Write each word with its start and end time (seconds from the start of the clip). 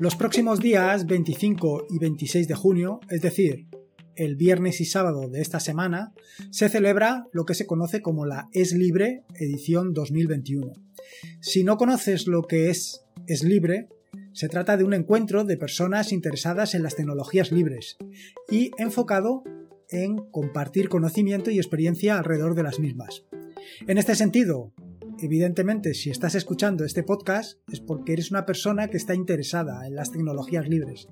Los 0.00 0.16
próximos 0.16 0.60
días 0.60 1.04
25 1.04 1.88
y 1.90 1.98
26 1.98 2.48
de 2.48 2.54
junio, 2.54 3.00
es 3.10 3.20
decir, 3.20 3.66
el 4.16 4.34
viernes 4.34 4.80
y 4.80 4.86
sábado 4.86 5.28
de 5.28 5.42
esta 5.42 5.60
semana, 5.60 6.14
se 6.50 6.70
celebra 6.70 7.26
lo 7.32 7.44
que 7.44 7.52
se 7.52 7.66
conoce 7.66 8.00
como 8.00 8.24
la 8.24 8.48
Es 8.54 8.72
Libre 8.72 9.24
edición 9.34 9.92
2021. 9.92 10.72
Si 11.42 11.64
no 11.64 11.76
conoces 11.76 12.26
lo 12.28 12.44
que 12.44 12.70
es 12.70 13.04
Es 13.26 13.44
Libre, 13.44 13.90
se 14.32 14.48
trata 14.48 14.78
de 14.78 14.84
un 14.84 14.94
encuentro 14.94 15.44
de 15.44 15.58
personas 15.58 16.12
interesadas 16.12 16.74
en 16.74 16.82
las 16.82 16.96
tecnologías 16.96 17.52
libres 17.52 17.98
y 18.50 18.70
enfocado 18.78 19.42
en 19.90 20.16
compartir 20.30 20.88
conocimiento 20.88 21.50
y 21.50 21.58
experiencia 21.58 22.16
alrededor 22.16 22.54
de 22.54 22.62
las 22.62 22.78
mismas. 22.78 23.26
En 23.86 23.98
este 23.98 24.14
sentido, 24.14 24.72
evidentemente, 25.20 25.94
si 25.94 26.10
estás 26.10 26.34
escuchando 26.34 26.84
este 26.84 27.02
podcast 27.02 27.58
es 27.70 27.80
porque 27.80 28.12
eres 28.12 28.30
una 28.30 28.46
persona 28.46 28.88
que 28.88 28.96
está 28.96 29.14
interesada 29.14 29.86
en 29.86 29.94
las 29.94 30.10
tecnologías 30.10 30.68
libres. 30.68 31.08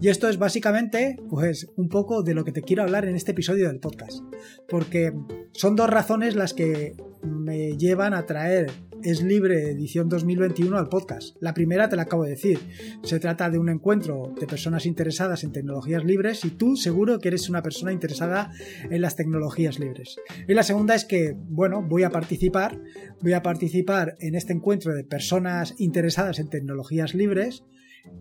Y 0.00 0.08
esto 0.08 0.28
es 0.28 0.38
básicamente, 0.38 1.16
pues, 1.28 1.68
un 1.76 1.88
poco 1.88 2.22
de 2.22 2.34
lo 2.34 2.44
que 2.44 2.52
te 2.52 2.62
quiero 2.62 2.82
hablar 2.82 3.04
en 3.04 3.16
este 3.16 3.32
episodio 3.32 3.68
del 3.68 3.80
podcast. 3.80 4.20
Porque 4.68 5.12
son 5.52 5.76
dos 5.76 5.90
razones 5.90 6.36
las 6.36 6.54
que 6.54 6.94
me 7.22 7.76
llevan 7.76 8.14
a 8.14 8.26
traer 8.26 8.70
es 9.04 9.22
libre 9.22 9.70
edición 9.70 10.08
2021 10.08 10.76
al 10.76 10.88
podcast. 10.88 11.36
La 11.40 11.54
primera 11.54 11.88
te 11.88 11.96
la 11.96 12.02
acabo 12.02 12.24
de 12.24 12.30
decir. 12.30 12.58
Se 13.02 13.18
trata 13.18 13.50
de 13.50 13.58
un 13.58 13.68
encuentro 13.68 14.32
de 14.38 14.46
personas 14.46 14.86
interesadas 14.86 15.44
en 15.44 15.52
tecnologías 15.52 16.04
libres 16.04 16.44
y 16.44 16.50
tú 16.50 16.76
seguro 16.76 17.18
que 17.18 17.28
eres 17.28 17.48
una 17.48 17.62
persona 17.62 17.92
interesada 17.92 18.52
en 18.90 19.00
las 19.00 19.16
tecnologías 19.16 19.78
libres. 19.78 20.16
Y 20.46 20.54
la 20.54 20.62
segunda 20.62 20.94
es 20.94 21.04
que, 21.04 21.34
bueno, 21.36 21.82
voy 21.82 22.04
a 22.04 22.10
participar, 22.10 22.80
voy 23.20 23.32
a 23.32 23.42
participar 23.42 24.16
en 24.20 24.34
este 24.34 24.52
encuentro 24.52 24.94
de 24.94 25.04
personas 25.04 25.74
interesadas 25.78 26.38
en 26.38 26.48
tecnologías 26.48 27.14
libres 27.14 27.64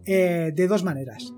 eh, 0.05 0.51
de 0.55 0.67
dos 0.67 0.83
maneras. 0.83 1.33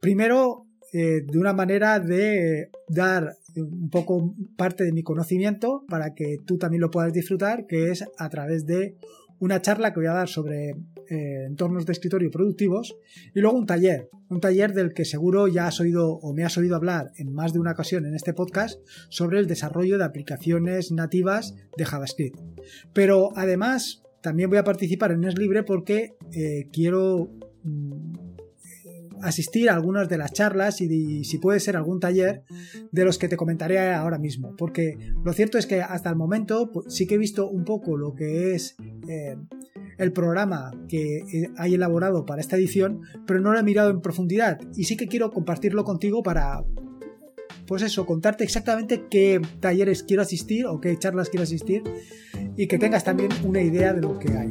Primero, 0.00 0.66
eh, 0.92 1.22
de 1.26 1.38
una 1.38 1.52
manera 1.52 2.00
de 2.00 2.70
dar 2.88 3.36
un 3.56 3.90
poco 3.90 4.34
parte 4.56 4.84
de 4.84 4.92
mi 4.92 5.02
conocimiento 5.02 5.84
para 5.88 6.14
que 6.14 6.38
tú 6.44 6.58
también 6.58 6.80
lo 6.80 6.90
puedas 6.90 7.12
disfrutar, 7.12 7.66
que 7.66 7.90
es 7.90 8.04
a 8.18 8.28
través 8.28 8.66
de 8.66 8.96
una 9.38 9.60
charla 9.60 9.92
que 9.92 10.00
voy 10.00 10.06
a 10.06 10.14
dar 10.14 10.28
sobre 10.28 10.70
eh, 11.08 11.44
entornos 11.46 11.86
de 11.86 11.92
escritorio 11.92 12.30
productivos 12.30 12.96
y 13.34 13.40
luego 13.40 13.56
un 13.56 13.66
taller, 13.66 14.08
un 14.28 14.40
taller 14.40 14.72
del 14.72 14.92
que 14.92 15.04
seguro 15.04 15.46
ya 15.46 15.66
has 15.66 15.78
oído 15.80 16.14
o 16.14 16.32
me 16.32 16.44
has 16.44 16.56
oído 16.58 16.74
hablar 16.74 17.12
en 17.16 17.32
más 17.32 17.52
de 17.52 17.60
una 17.60 17.72
ocasión 17.72 18.06
en 18.06 18.14
este 18.14 18.32
podcast 18.32 18.80
sobre 19.08 19.38
el 19.38 19.46
desarrollo 19.46 19.98
de 19.98 20.04
aplicaciones 20.04 20.90
nativas 20.92 21.54
de 21.76 21.84
JavaScript. 21.84 22.38
Pero 22.92 23.30
además 23.36 24.02
también 24.22 24.48
voy 24.48 24.58
a 24.58 24.64
participar 24.64 25.12
en 25.12 25.24
Es 25.24 25.38
Libre 25.38 25.62
porque 25.62 26.16
eh, 26.32 26.68
quiero 26.72 27.30
mm, 27.62 28.15
asistir 29.22 29.70
a 29.70 29.74
algunas 29.74 30.08
de 30.08 30.18
las 30.18 30.32
charlas 30.32 30.80
y, 30.80 31.24
si 31.24 31.38
puede 31.38 31.60
ser 31.60 31.76
algún 31.76 32.00
taller 32.00 32.42
de 32.92 33.04
los 33.04 33.18
que 33.18 33.28
te 33.28 33.36
comentaré 33.36 33.92
ahora 33.92 34.18
mismo. 34.18 34.54
Porque 34.56 34.96
lo 35.24 35.32
cierto 35.32 35.58
es 35.58 35.66
que 35.66 35.82
hasta 35.82 36.10
el 36.10 36.16
momento 36.16 36.70
pues, 36.72 36.94
sí 36.94 37.06
que 37.06 37.14
he 37.14 37.18
visto 37.18 37.48
un 37.48 37.64
poco 37.64 37.96
lo 37.96 38.14
que 38.14 38.54
es 38.54 38.76
eh, 39.08 39.36
el 39.98 40.12
programa 40.12 40.72
que 40.88 41.22
hay 41.56 41.74
elaborado 41.74 42.26
para 42.26 42.40
esta 42.40 42.56
edición, 42.56 43.02
pero 43.26 43.40
no 43.40 43.52
lo 43.52 43.58
he 43.58 43.62
mirado 43.62 43.90
en 43.90 44.00
profundidad 44.00 44.60
y 44.74 44.84
sí 44.84 44.96
que 44.96 45.06
quiero 45.06 45.30
compartirlo 45.30 45.84
contigo 45.84 46.22
para, 46.22 46.64
pues 47.66 47.82
eso, 47.82 48.06
contarte 48.06 48.44
exactamente 48.44 49.04
qué 49.10 49.40
talleres 49.60 50.02
quiero 50.02 50.22
asistir 50.22 50.66
o 50.66 50.80
qué 50.80 50.96
charlas 50.98 51.30
quiero 51.30 51.44
asistir 51.44 51.82
y 52.56 52.66
que 52.66 52.78
tengas 52.78 53.04
también 53.04 53.30
una 53.44 53.60
idea 53.60 53.92
de 53.92 54.00
lo 54.00 54.18
que 54.18 54.32
hay. 54.32 54.50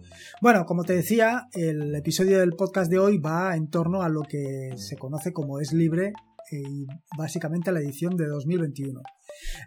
Bueno, 0.41 0.65
como 0.65 0.83
te 0.83 0.93
decía, 0.93 1.49
el 1.53 1.93
episodio 1.93 2.39
del 2.39 2.53
podcast 2.53 2.89
de 2.89 2.97
hoy 2.97 3.19
va 3.19 3.55
en 3.55 3.67
torno 3.67 4.01
a 4.01 4.09
lo 4.09 4.23
que 4.23 4.71
se 4.75 4.97
conoce 4.97 5.33
como 5.33 5.59
es 5.59 5.71
libre 5.71 6.13
y 6.51 6.87
básicamente 7.17 7.71
la 7.71 7.79
edición 7.79 8.15
de 8.15 8.27
2021. 8.27 9.01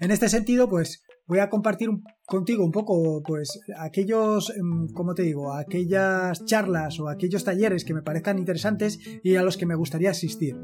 En 0.00 0.10
este 0.10 0.28
sentido, 0.28 0.68
pues 0.68 1.02
voy 1.26 1.38
a 1.38 1.48
compartir 1.48 1.88
contigo 2.26 2.64
un 2.64 2.72
poco, 2.72 3.22
pues, 3.22 3.60
aquellos, 3.78 4.50
em, 4.56 4.88
como 4.88 5.14
te 5.14 5.22
digo, 5.22 5.52
aquellas 5.52 6.44
charlas 6.44 7.00
o 7.00 7.08
aquellos 7.08 7.44
talleres 7.44 7.84
que 7.84 7.94
me 7.94 8.02
parezcan 8.02 8.38
interesantes 8.38 8.98
y 9.22 9.36
a 9.36 9.42
los 9.42 9.56
que 9.56 9.66
me 9.66 9.74
gustaría 9.74 10.10
asistir. 10.10 10.56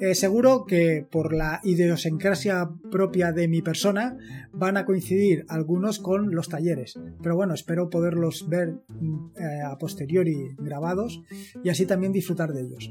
Eh, 0.00 0.14
seguro 0.14 0.64
que 0.66 1.06
por 1.10 1.34
la 1.34 1.60
idiosincrasia 1.62 2.70
propia 2.90 3.32
de 3.32 3.48
mi 3.48 3.62
persona 3.62 4.16
van 4.52 4.76
a 4.76 4.84
coincidir 4.84 5.44
algunos 5.48 5.98
con 5.98 6.34
los 6.34 6.48
talleres, 6.48 6.94
pero 7.22 7.36
bueno, 7.36 7.54
espero 7.54 7.90
poderlos 7.90 8.48
ver 8.48 8.74
mm, 8.88 9.30
eh, 9.36 9.62
a 9.64 9.76
posteriori 9.78 10.54
grabados 10.58 11.22
y 11.62 11.68
así 11.68 11.86
también 11.86 12.12
disfrutar 12.12 12.52
de 12.52 12.62
ellos. 12.62 12.90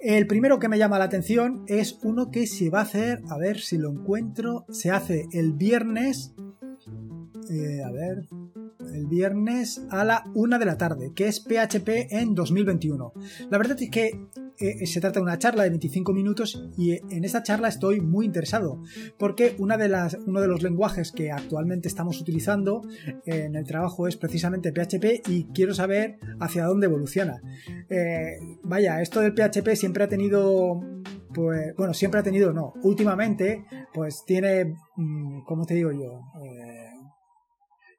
El 0.00 0.26
primero 0.26 0.58
que 0.58 0.68
me 0.68 0.78
llama 0.78 0.98
la 0.98 1.04
atención 1.04 1.62
es 1.66 1.98
uno 2.02 2.30
que 2.30 2.46
se 2.46 2.70
va 2.70 2.78
a 2.78 2.82
hacer, 2.82 3.20
a 3.28 3.36
ver 3.36 3.60
si 3.60 3.76
lo 3.76 3.90
encuentro, 3.90 4.64
se 4.70 4.90
hace 4.90 5.26
el 5.32 5.52
viernes, 5.52 6.34
eh, 7.50 7.82
a 7.84 7.90
ver, 7.92 8.26
el 8.94 9.06
viernes 9.06 9.82
a 9.90 10.04
la 10.04 10.24
una 10.34 10.58
de 10.58 10.66
la 10.66 10.76
tarde, 10.76 11.12
que 11.14 11.28
es 11.28 11.40
PHP 11.40 11.88
en 12.10 12.34
2021. 12.34 13.12
La 13.50 13.58
verdad 13.58 13.80
es 13.80 13.90
que 13.90 14.26
eh, 14.58 14.86
se 14.86 15.00
trata 15.00 15.20
de 15.20 15.24
una 15.24 15.38
charla 15.38 15.62
de 15.62 15.70
25 15.70 16.12
minutos 16.12 16.68
y 16.76 16.92
en 16.92 17.24
esta 17.24 17.42
charla 17.42 17.68
estoy 17.68 18.00
muy 18.00 18.26
interesado 18.26 18.82
porque 19.18 19.54
una 19.58 19.76
de 19.76 19.88
las, 19.88 20.14
uno 20.26 20.40
de 20.40 20.48
los 20.48 20.62
lenguajes 20.62 21.12
que 21.12 21.32
actualmente 21.32 21.88
estamos 21.88 22.20
utilizando 22.20 22.82
en 23.24 23.56
el 23.56 23.64
trabajo 23.64 24.06
es 24.06 24.16
precisamente 24.16 24.72
PHP 24.72 25.28
y 25.28 25.44
quiero 25.54 25.74
saber 25.74 26.18
hacia 26.40 26.66
dónde 26.66 26.86
evoluciona. 26.86 27.40
Eh, 27.88 28.38
vaya, 28.62 29.00
esto 29.00 29.20
del 29.20 29.32
PHP 29.32 29.76
siempre 29.76 30.04
ha 30.04 30.08
tenido 30.08 30.80
pues 31.32 31.74
bueno, 31.76 31.94
siempre 31.94 32.20
ha 32.20 32.22
tenido, 32.22 32.52
no, 32.52 32.74
últimamente, 32.82 33.64
pues 33.94 34.24
tiene, 34.26 34.74
mm, 34.96 35.42
¿cómo 35.44 35.64
te 35.64 35.74
digo 35.74 35.92
yo? 35.92 36.20
Eh, 36.44 36.89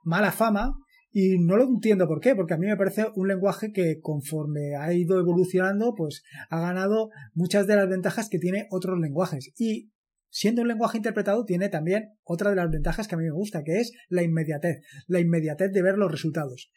mala 0.03 0.31
fama 0.31 0.73
y 1.12 1.38
no 1.39 1.57
lo 1.57 1.66
entiendo 1.66 2.07
por 2.07 2.22
qué, 2.22 2.35
porque 2.35 2.53
a 2.53 2.57
mí 2.57 2.67
me 2.67 2.78
parece 2.78 3.06
un 3.16 3.28
lenguaje 3.28 3.72
que 3.73 4.00
conforme 4.00 4.75
ha 4.75 4.94
ido 4.94 5.19
evolucionando, 5.19 5.94
pues 5.95 6.23
ha 6.50 6.59
ganado 6.62 7.09
muchas 7.34 7.67
de 7.67 7.75
las 7.75 7.89
ventajas 7.89 8.29
que 8.29 8.40
tiene 8.40 8.67
otros 8.69 8.97
lenguajes. 9.00 9.51
Y 9.57 9.91
siendo 10.29 10.61
un 10.61 10.69
lenguaje 10.69 10.97
interpretado, 10.97 11.44
tiene 11.44 11.67
también 11.67 12.13
otra 12.23 12.50
de 12.50 12.56
las 12.56 12.72
ventajas 12.72 13.07
que 13.07 13.16
a 13.16 13.17
mí 13.17 13.25
me 13.25 13.31
gusta, 13.31 13.63
que 13.63 13.81
es 13.81 13.91
la 14.07 14.23
inmediatez, 14.23 14.78
la 15.07 15.19
inmediatez 15.19 15.73
de 15.73 15.81
ver 15.81 15.97
los 15.97 16.09
resultados. 16.09 16.72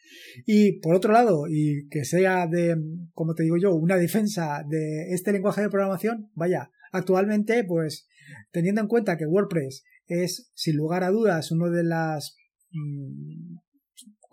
Y 0.45 0.81
por 0.81 0.97
otro 0.97 1.13
lado, 1.13 1.45
y 1.49 1.89
que 1.89 2.05
sea 2.05 2.49
de, 2.49 2.77
como 3.13 3.35
te 3.35 3.45
digo 3.45 3.57
yo, 3.57 3.73
una 3.73 3.97
defensa 3.97 4.65
de 4.69 5.15
este 5.15 5.33
lenguaje 5.33 5.63
de 5.63 5.71
programación, 5.71 6.31
vaya, 6.35 6.71
actualmente, 6.91 7.63
pues 7.63 8.09
teniendo 8.51 8.81
en 8.81 8.89
cuenta 8.89 9.17
que 9.17 9.27
WordPress 9.27 9.85
es, 10.07 10.51
sin 10.55 10.77
lugar 10.77 11.05
a 11.05 11.11
dudas, 11.11 11.53
uno 11.53 11.71
de 11.71 11.85
las 11.85 12.37
mm, 12.75 13.57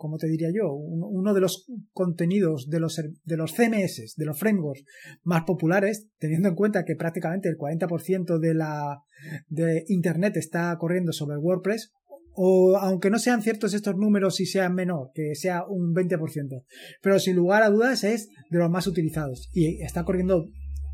como 0.02 0.18
te 0.18 0.26
diría 0.26 0.48
yo, 0.52 0.72
uno 0.72 1.32
de 1.32 1.40
los 1.40 1.70
contenidos 1.92 2.68
de 2.68 2.80
los, 2.80 2.96
de 2.96 3.36
los 3.36 3.52
CMS, 3.52 4.14
de 4.16 4.24
los 4.24 4.36
frameworks 4.36 4.84
más 5.22 5.44
populares, 5.44 6.08
teniendo 6.18 6.48
en 6.48 6.56
cuenta 6.56 6.84
que 6.84 6.96
prácticamente 6.96 7.48
el 7.48 7.56
40% 7.56 8.40
de 8.40 8.54
la 8.54 8.98
de 9.46 9.84
Internet 9.86 10.36
está 10.36 10.76
corriendo 10.76 11.12
sobre 11.12 11.36
WordPress, 11.36 11.92
o 12.34 12.76
aunque 12.78 13.10
no 13.10 13.18
sean 13.20 13.42
ciertos 13.42 13.74
estos 13.74 13.94
números 13.96 14.40
y 14.40 14.46
sean 14.46 14.74
menor, 14.74 15.10
que 15.14 15.36
sea 15.36 15.64
un 15.68 15.94
20%, 15.94 16.64
pero 17.00 17.20
sin 17.20 17.36
lugar 17.36 17.62
a 17.62 17.70
dudas 17.70 18.02
es 18.02 18.28
de 18.50 18.58
los 18.58 18.70
más 18.70 18.88
utilizados 18.88 19.50
y 19.52 19.82
está 19.82 20.04
corriendo 20.04 20.46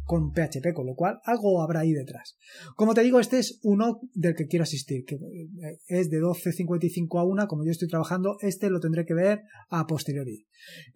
con 0.08 0.32
PHP, 0.32 0.72
con 0.74 0.86
lo 0.86 0.94
cual 0.94 1.20
algo 1.24 1.60
habrá 1.62 1.80
ahí 1.80 1.92
detrás. 1.92 2.38
Como 2.76 2.94
te 2.94 3.02
digo, 3.02 3.20
este 3.20 3.38
es 3.38 3.60
uno 3.62 4.00
del 4.14 4.34
que 4.34 4.46
quiero 4.46 4.62
asistir, 4.62 5.04
que 5.04 5.16
eh, 5.16 5.80
es 5.86 6.08
de 6.08 6.18
12.55 6.18 7.20
a 7.20 7.24
1, 7.24 7.46
como 7.46 7.62
yo 7.62 7.70
estoy 7.70 7.88
trabajando, 7.88 8.38
este 8.40 8.70
lo 8.70 8.80
tendré 8.80 9.04
que 9.04 9.12
ver 9.12 9.42
a 9.68 9.86
posteriori. 9.86 10.46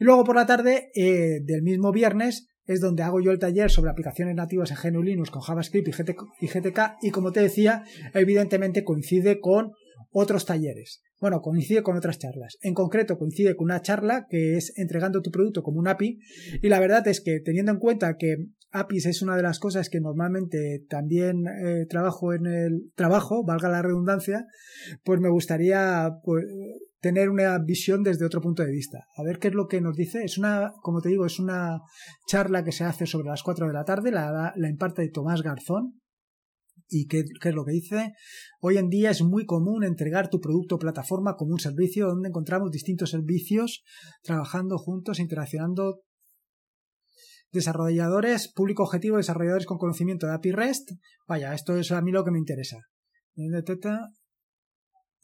Y 0.01 0.05
luego 0.05 0.25
por 0.25 0.35
la 0.35 0.47
tarde 0.47 0.91
eh, 0.95 1.41
del 1.45 1.61
mismo 1.61 1.93
viernes 1.93 2.49
es 2.65 2.81
donde 2.81 3.03
hago 3.03 3.21
yo 3.21 3.33
el 3.33 3.39
taller 3.39 3.71
sobre 3.71 3.91
aplicaciones 3.91 4.35
nativas 4.35 4.71
en 4.71 4.79
GNU 4.93 5.03
Linux 5.03 5.31
con 5.31 5.43
JavaScript 5.43 5.89
y 5.89 5.93
GTK, 5.93 6.23
y 6.41 6.47
GTK 6.47 6.81
y 7.03 7.11
como 7.11 7.33
te 7.33 7.41
decía, 7.41 7.85
evidentemente 8.15 8.83
coincide 8.83 9.41
con 9.41 9.73
otros 10.13 10.45
talleres. 10.47 11.03
Bueno, 11.21 11.41
coincide 11.41 11.83
con 11.83 11.97
otras 11.97 12.19
charlas. 12.19 12.59
En 12.61 12.75
concreto, 12.75 13.19
coincide 13.19 13.57
con 13.57 13.67
una 13.67 13.83
charla 13.83 14.27
que 14.29 14.57
es 14.57 14.73
entregando 14.77 15.23
tu 15.23 15.31
producto 15.31 15.63
como 15.63 15.79
un 15.79 15.89
API. 15.89 16.19
Y 16.63 16.69
la 16.69 16.81
verdad 16.81 17.07
es 17.09 17.21
que 17.21 17.41
teniendo 17.41 17.73
en 17.73 17.79
cuenta 17.79 18.17
que 18.19 18.37
APIs 18.73 19.07
es 19.07 19.23
una 19.23 19.37
de 19.37 19.43
las 19.43 19.59
cosas 19.59 19.89
que 19.89 20.01
normalmente 20.01 20.85
también 20.89 21.45
eh, 21.47 21.87
trabajo 21.89 22.33
en 22.33 22.47
el 22.47 22.91
trabajo, 22.95 23.45
valga 23.45 23.69
la 23.69 23.83
redundancia, 23.83 24.47
pues 25.05 25.21
me 25.21 25.29
gustaría 25.29 26.11
pues, 26.25 26.45
tener 27.01 27.29
una 27.29 27.59
visión 27.59 28.03
desde 28.03 28.25
otro 28.25 28.41
punto 28.41 28.63
de 28.63 28.71
vista. 28.71 29.07
A 29.17 29.23
ver 29.23 29.39
qué 29.39 29.49
es 29.49 29.55
lo 29.55 29.67
que 29.67 29.81
nos 29.81 29.97
dice. 29.97 30.25
Es 30.25 30.39
una, 30.39 30.73
como 30.83 31.01
te 31.01 31.11
digo, 31.11 31.27
es 31.27 31.39
una 31.39 31.81
charla 32.27 32.65
que 32.65 32.73
se 32.73 32.85
hace 32.85 33.07
sobre 33.07 33.29
las 33.29 33.43
4 33.43 33.67
de 33.67 33.73
la 33.73 33.85
tarde, 33.85 34.11
la, 34.11 34.53
la 34.57 34.71
imparte 34.71 35.09
Tomás 35.09 35.43
Garzón. 35.43 36.01
¿Y 36.89 37.07
qué, 37.07 37.25
qué, 37.41 37.49
es 37.51 37.55
lo 37.55 37.65
que 37.65 37.73
dice? 37.73 38.13
Hoy 38.61 38.79
en 38.79 38.89
día 38.89 39.11
es 39.11 39.23
muy 39.23 39.45
común 39.45 39.85
entregar 39.85 40.29
tu 40.31 40.41
producto 40.41 40.77
o 40.77 40.79
plataforma 40.79 41.37
como 41.37 41.53
un 41.53 41.61
servicio 41.61 42.07
donde 42.07 42.29
encontramos 42.29 42.71
distintos 42.71 43.11
servicios 43.11 43.83
trabajando 44.23 44.79
juntos, 44.79 45.19
interaccionando. 45.19 46.03
Desarrolladores, 47.51 48.51
público 48.53 48.83
objetivo, 48.83 49.19
desarrolladores 49.19 49.67
con 49.67 49.79
conocimiento 49.79 50.27
de 50.27 50.35
API 50.35 50.53
REST. 50.53 50.93
Vaya, 51.29 51.55
esto 51.55 51.77
es 51.77 51.93
a 51.93 52.01
mí 52.01 52.11
lo 52.11 52.25
que 52.25 52.31
me 52.31 52.39
interesa. 52.39 52.79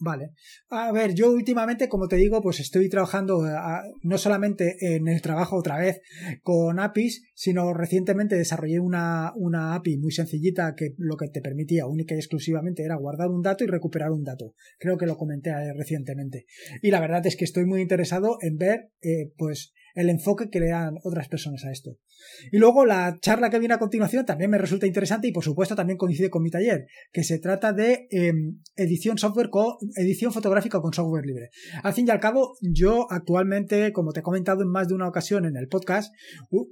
Vale. 0.00 0.30
A 0.70 0.92
ver, 0.92 1.14
yo 1.14 1.32
últimamente, 1.32 1.88
como 1.88 2.06
te 2.06 2.16
digo, 2.16 2.40
pues 2.40 2.60
estoy 2.60 2.88
trabajando 2.88 3.44
eh, 3.46 3.52
no 4.02 4.16
solamente 4.16 4.76
en 4.80 5.08
el 5.08 5.20
trabajo 5.20 5.56
otra 5.56 5.78
vez 5.78 6.00
con 6.42 6.78
APIs, 6.78 7.24
sino 7.34 7.74
recientemente 7.74 8.36
desarrollé 8.36 8.78
una, 8.78 9.32
una 9.34 9.74
API 9.74 9.98
muy 9.98 10.12
sencillita 10.12 10.74
que 10.76 10.94
lo 10.98 11.16
que 11.16 11.28
te 11.28 11.40
permitía 11.40 11.86
única 11.86 12.14
y 12.14 12.18
exclusivamente 12.18 12.84
era 12.84 12.94
guardar 12.94 13.28
un 13.28 13.42
dato 13.42 13.64
y 13.64 13.66
recuperar 13.66 14.12
un 14.12 14.22
dato. 14.22 14.54
Creo 14.78 14.96
que 14.98 15.06
lo 15.06 15.16
comenté 15.16 15.50
eh, 15.50 15.72
recientemente. 15.76 16.46
Y 16.80 16.92
la 16.92 17.00
verdad 17.00 17.26
es 17.26 17.36
que 17.36 17.44
estoy 17.44 17.64
muy 17.64 17.80
interesado 17.80 18.38
en 18.40 18.56
ver, 18.56 18.90
eh, 19.02 19.32
pues, 19.36 19.72
el 19.98 20.10
enfoque 20.10 20.48
que 20.48 20.60
le 20.60 20.68
dan 20.68 20.94
otras 21.02 21.28
personas 21.28 21.64
a 21.64 21.72
esto. 21.72 21.96
Y 22.52 22.58
luego 22.58 22.86
la 22.86 23.18
charla 23.20 23.50
que 23.50 23.58
viene 23.58 23.74
a 23.74 23.78
continuación 23.78 24.24
también 24.24 24.50
me 24.50 24.58
resulta 24.58 24.86
interesante 24.86 25.26
y 25.26 25.32
por 25.32 25.42
supuesto 25.42 25.74
también 25.74 25.96
coincide 25.96 26.30
con 26.30 26.42
mi 26.42 26.50
taller, 26.50 26.86
que 27.12 27.24
se 27.24 27.38
trata 27.38 27.72
de 27.72 28.06
em, 28.10 28.60
edición 28.76 29.18
software 29.18 29.50
con 29.50 29.74
edición 29.96 30.32
fotográfica 30.32 30.80
con 30.80 30.92
software 30.92 31.26
libre. 31.26 31.50
Al 31.82 31.94
fin 31.94 32.06
y 32.06 32.10
al 32.10 32.20
cabo, 32.20 32.56
yo 32.60 33.06
actualmente, 33.10 33.92
como 33.92 34.12
te 34.12 34.20
he 34.20 34.22
comentado 34.22 34.62
en 34.62 34.68
más 34.68 34.86
de 34.86 34.94
una 34.94 35.08
ocasión 35.08 35.44
en 35.44 35.56
el 35.56 35.66
podcast, 35.66 36.14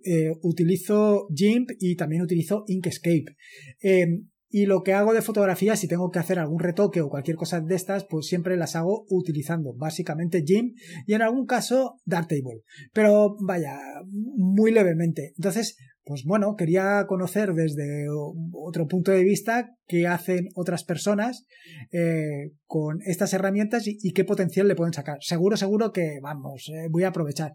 eh, 0.05 0.31
utilizo 0.43 1.27
GIMP 1.35 1.71
y 1.81 1.97
también 1.97 2.23
utilizo 2.23 2.65
Inkscape. 2.69 3.37
Em, 3.81 4.29
y 4.49 4.67
lo 4.67 4.83
que 4.83 4.93
hago 4.93 5.13
de 5.13 5.23
fotografía, 5.23 5.77
si 5.77 5.89
tengo 5.89 6.11
que 6.11 6.19
hacer 6.19 6.39
algún 6.39 6.61
retoque 6.61 7.01
o 7.01 7.09
cualquier 7.09 7.37
cosa 7.37 7.61
de 7.61 7.75
estas, 7.75 8.05
pues 8.05 8.27
siempre 8.27 8.57
las 8.57 8.77
hago 8.77 9.05
utilizando 9.11 9.75
básicamente 9.75 10.45
GIMP 10.47 10.77
y 11.07 11.15
en 11.15 11.23
algún 11.23 11.47
caso 11.47 12.01
Darktable. 12.05 12.63
Pero 12.93 13.37
vaya, 13.41 13.79
muy 14.07 14.71
levemente. 14.71 15.33
Entonces, 15.37 15.77
pues 16.07 16.23
bueno, 16.25 16.55
quería 16.55 17.05
conocer 17.09 17.53
desde 17.53 18.07
otro 18.53 18.87
punto 18.87 19.11
de 19.11 19.25
vista 19.25 19.75
qué 19.89 20.07
hacen 20.07 20.51
otras 20.55 20.85
personas 20.85 21.47
eh, 21.91 22.53
con 22.65 23.01
estas 23.05 23.33
herramientas 23.33 23.89
y, 23.89 24.13
qué 24.13 24.25
potencial 24.25 24.69
le 24.69 24.77
pueden 24.77 24.93
sacar. 24.93 25.19
Seguro, 25.21 25.57
seguro 25.57 25.91
que, 25.91 26.21
vamos, 26.23 26.71
eh, 26.73 26.87
voy 26.89 27.03
a 27.03 27.09
aprovechar. 27.09 27.55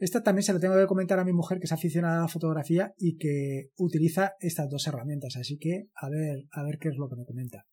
Esta 0.00 0.24
también 0.24 0.42
se 0.42 0.52
lo 0.52 0.58
tengo 0.58 0.76
que 0.76 0.88
comentar 0.88 1.20
a 1.20 1.24
mi 1.24 1.32
mujer 1.32 1.60
que 1.60 1.66
es 1.66 1.72
aficionada 1.72 2.18
a 2.18 2.22
la 2.22 2.28
fotografía 2.28 2.92
y 2.98 3.18
que 3.18 3.68
utiliza 3.76 4.32
estas 4.40 4.68
dos 4.68 4.84
herramientas. 4.88 5.36
Así 5.36 5.56
que, 5.58 5.84
a 5.94 6.10
ver, 6.10 6.46
a 6.50 6.64
ver 6.64 6.78
qué 6.80 6.88
es 6.88 6.96
lo 6.96 7.08
que 7.08 7.14
me 7.14 7.24
comenta. 7.24 7.66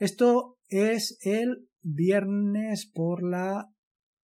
Esto 0.00 0.58
es 0.66 1.18
el 1.20 1.68
viernes 1.82 2.90
por 2.92 3.22
la 3.22 3.68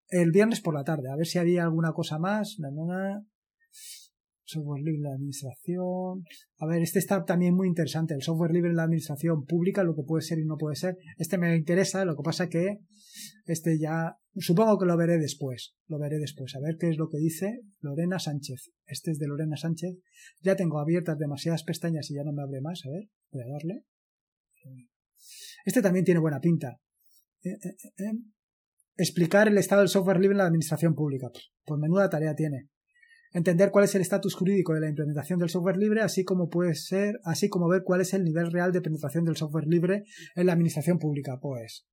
el 0.09 0.33
viernes 0.33 0.61
por 0.61 0.75
la 0.75 0.83
tarde. 0.83 1.13
A 1.13 1.17
ver 1.17 1.27
si 1.27 1.39
había 1.39 1.63
alguna 1.63 1.93
cosa 1.93 2.19
más 2.19 2.57
software 4.45 4.83
libre 4.83 4.99
en 4.99 5.03
la 5.03 5.15
administración. 5.15 6.25
A 6.59 6.67
ver, 6.67 6.83
este 6.83 6.99
está 6.99 7.25
también 7.25 7.55
muy 7.55 7.69
interesante. 7.69 8.15
El 8.15 8.23
software 8.23 8.53
libre 8.53 8.71
en 8.71 8.77
la 8.77 8.85
administración 8.85 9.45
pública, 9.45 9.83
lo 9.83 9.95
que 9.95 10.03
puede 10.03 10.23
ser 10.23 10.39
y 10.39 10.45
no 10.45 10.57
puede 10.57 10.77
ser. 10.77 10.97
Este 11.19 11.39
me 11.39 11.57
interesa, 11.57 12.05
lo 12.05 12.17
que 12.17 12.23
pasa 12.23 12.49
que 12.49 12.79
este 13.47 13.79
ya, 13.79 14.17
supongo 14.37 14.79
que 14.79 14.87
lo 14.87 14.97
veré 14.97 15.19
después. 15.19 15.75
Lo 15.87 15.99
veré 15.99 16.19
después. 16.19 16.55
A 16.57 16.61
ver 16.61 16.77
qué 16.79 16.89
es 16.89 16.97
lo 16.97 17.09
que 17.09 17.19
dice 17.19 17.61
Lorena 17.81 18.19
Sánchez. 18.19 18.71
Este 18.87 19.11
es 19.11 19.19
de 19.19 19.27
Lorena 19.27 19.57
Sánchez. 19.57 19.97
Ya 20.41 20.57
tengo 20.57 20.79
abiertas 20.79 21.19
demasiadas 21.19 21.65
pestañas 21.65 22.11
y 22.11 22.15
ya 22.15 22.25
no 22.25 22.33
me 22.33 22.43
abre 22.43 22.61
más. 22.61 22.83
A 22.87 22.91
ver, 22.91 23.09
voy 23.31 23.43
a 23.43 23.49
darle. 23.49 23.85
Este 25.65 25.83
también 25.83 26.05
tiene 26.05 26.21
buena 26.21 26.41
pinta. 26.41 26.79
Eh, 27.43 27.51
eh, 27.51 27.77
eh, 27.99 28.13
explicar 28.97 29.49
el 29.49 29.59
estado 29.59 29.81
del 29.81 29.89
software 29.89 30.21
libre 30.21 30.35
en 30.35 30.39
la 30.39 30.47
administración 30.47 30.95
pública. 30.95 31.29
Pues 31.65 31.81
menuda 31.81 32.09
tarea 32.09 32.35
tiene 32.35 32.69
entender 33.35 33.71
cuál 33.71 33.85
es 33.85 33.95
el 33.95 34.01
estatus 34.01 34.35
jurídico 34.35 34.73
de 34.73 34.81
la 34.81 34.89
implementación 34.89 35.39
del 35.39 35.51
software 35.51 35.77
libre, 35.77 36.01
así 36.01 36.25
como 36.25 36.49
puede 36.49 36.75
ser, 36.75 37.19
así 37.25 37.49
como 37.49 37.69
ver 37.69 37.83
cuál 37.85 38.01
es 38.01 38.15
el 38.15 38.23
nivel 38.23 38.51
real 38.51 38.73
de 38.73 38.81
penetración 38.81 39.25
del 39.25 39.37
software 39.37 39.67
libre 39.67 40.05
en 40.37 40.47
la 40.47 40.53
administración 40.53 40.99
pública, 40.99 41.39
pues. 41.43 41.85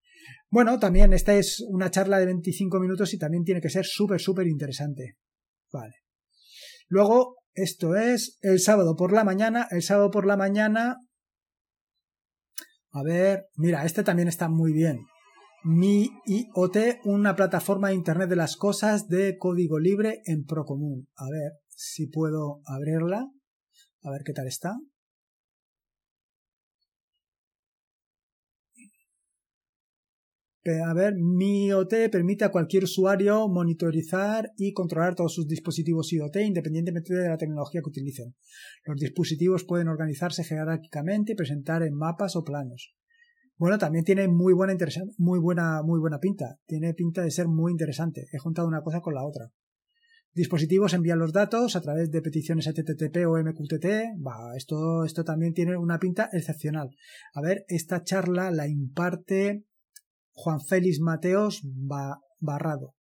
Bueno, 0.50 0.78
también 0.80 1.14
esta 1.14 1.34
es 1.34 1.66
una 1.68 1.90
charla 1.90 2.20
de 2.20 2.28
25 2.28 2.80
minutos 2.80 3.14
y 3.14 3.18
también 3.18 3.44
tiene 3.44 3.60
que 3.60 3.70
ser 3.70 3.86
súper, 3.86 4.22
súper 4.22 4.48
interesante. 4.48 5.18
Vale. 5.74 5.96
Luego, 6.88 7.38
esto 7.54 7.96
es 7.96 8.38
el 8.42 8.60
sábado 8.60 8.96
por 8.96 9.12
la 9.12 9.24
mañana. 9.24 9.68
El 9.72 9.82
sábado 9.82 10.12
por 10.12 10.28
la 10.28 10.38
mañana. 10.38 10.98
A 12.92 13.04
ver, 13.04 13.46
mira, 13.56 13.84
este 13.84 14.04
también 14.04 14.28
está 14.28 14.48
muy 14.48 14.74
bien. 14.74 15.00
Mi 15.64 16.10
IoT, 16.26 17.02
una 17.06 17.36
plataforma 17.36 17.90
de 17.90 17.94
Internet 17.94 18.28
de 18.30 18.36
las 18.36 18.58
Cosas 18.58 19.08
de 19.08 19.38
código 19.38 19.78
libre 19.78 20.24
en 20.26 20.44
Procomún. 20.44 21.08
A 21.16 21.30
ver 21.30 21.52
si 21.68 22.08
puedo 22.08 22.62
abrirla. 22.66 23.30
A 24.02 24.10
ver 24.10 24.22
qué 24.26 24.34
tal 24.34 24.48
está. 24.48 24.80
A 30.66 30.94
ver, 30.96 31.14
mi 31.16 31.68
IoT 31.68 32.10
permite 32.12 32.46
a 32.46 32.52
cualquier 32.52 32.86
usuario 32.86 33.48
monitorizar 33.48 34.50
y 34.58 34.74
controlar 34.74 35.14
todos 35.14 35.36
sus 35.36 35.48
dispositivos 35.48 36.12
IoT 36.12 36.38
independientemente 36.38 37.14
de 37.14 37.30
la 37.30 37.38
tecnología 37.38 37.82
que 37.82 37.90
utilicen. 37.90 38.34
Los 38.86 39.00
dispositivos 39.00 39.64
pueden 39.64 39.90
organizarse 39.90 40.44
jerárquicamente 40.44 41.34
y 41.34 41.36
presentar 41.36 41.84
en 41.84 41.94
mapas 41.94 42.36
o 42.36 42.44
planos. 42.44 42.96
Bueno, 43.62 43.78
también 43.78 44.04
tiene 44.04 44.28
muy 44.28 44.54
buena, 44.56 44.76
pinta. 46.20 46.58
Tiene 46.66 46.96
pinta 46.96 47.22
de 47.22 47.30
ser 47.30 47.48
muy 47.48 47.72
interesante. 47.72 48.26
He 48.32 48.40
juntado 48.40 48.68
una 48.68 48.82
cosa 48.82 49.02
con 49.02 49.14
la 49.14 49.24
otra. 49.24 49.52
Dispositivos 50.34 50.96
envían 50.96 51.20
los 51.20 51.32
datos 51.32 51.76
a 51.76 51.82
través 51.82 52.10
de 52.10 52.24
peticiones 52.24 52.66
HTTP 52.66 53.18
o 53.28 53.38
MQTT. 53.38 53.86
Esto, 54.56 55.06
esto 55.06 55.24
también 55.24 55.54
tiene 55.54 55.78
una 55.78 56.00
pinta 56.00 56.28
excepcional. 56.34 56.90
A 57.36 57.42
ver, 57.42 57.64
esta 57.68 58.02
charla 58.02 58.50
la 58.50 58.68
imparte 58.68 59.68
Juan 60.32 60.60
Félix 60.60 61.00
Mateos 61.00 61.62
Barrado. 62.40 62.96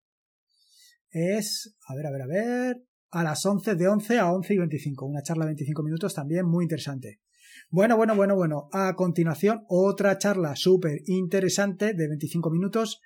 Es, 1.10 1.74
a 1.88 1.96
ver, 1.96 2.06
a 2.06 2.12
ver, 2.12 2.22
a 2.22 2.28
ver, 2.28 2.84
a 3.12 3.24
las 3.24 3.46
11 3.46 3.76
de 3.76 3.88
11 3.88 4.20
a 4.20 4.32
11 4.32 4.54
y 4.54 4.58
25. 4.58 5.06
Una 5.06 5.22
charla 5.22 5.46
de 5.46 5.50
25 5.50 5.84
minutos 5.84 6.14
también 6.14 6.46
muy 6.46 6.66
interesante. 6.66 7.20
Bueno, 7.70 7.98
bueno, 7.98 8.16
bueno, 8.16 8.36
bueno. 8.36 8.70
A 8.72 8.96
continuación, 8.96 9.64
otra 9.68 10.18
charla 10.18 10.56
súper 10.56 11.02
interesante 11.06 11.94
de 11.94 12.08
25 12.08 12.50
minutos. 12.50 13.02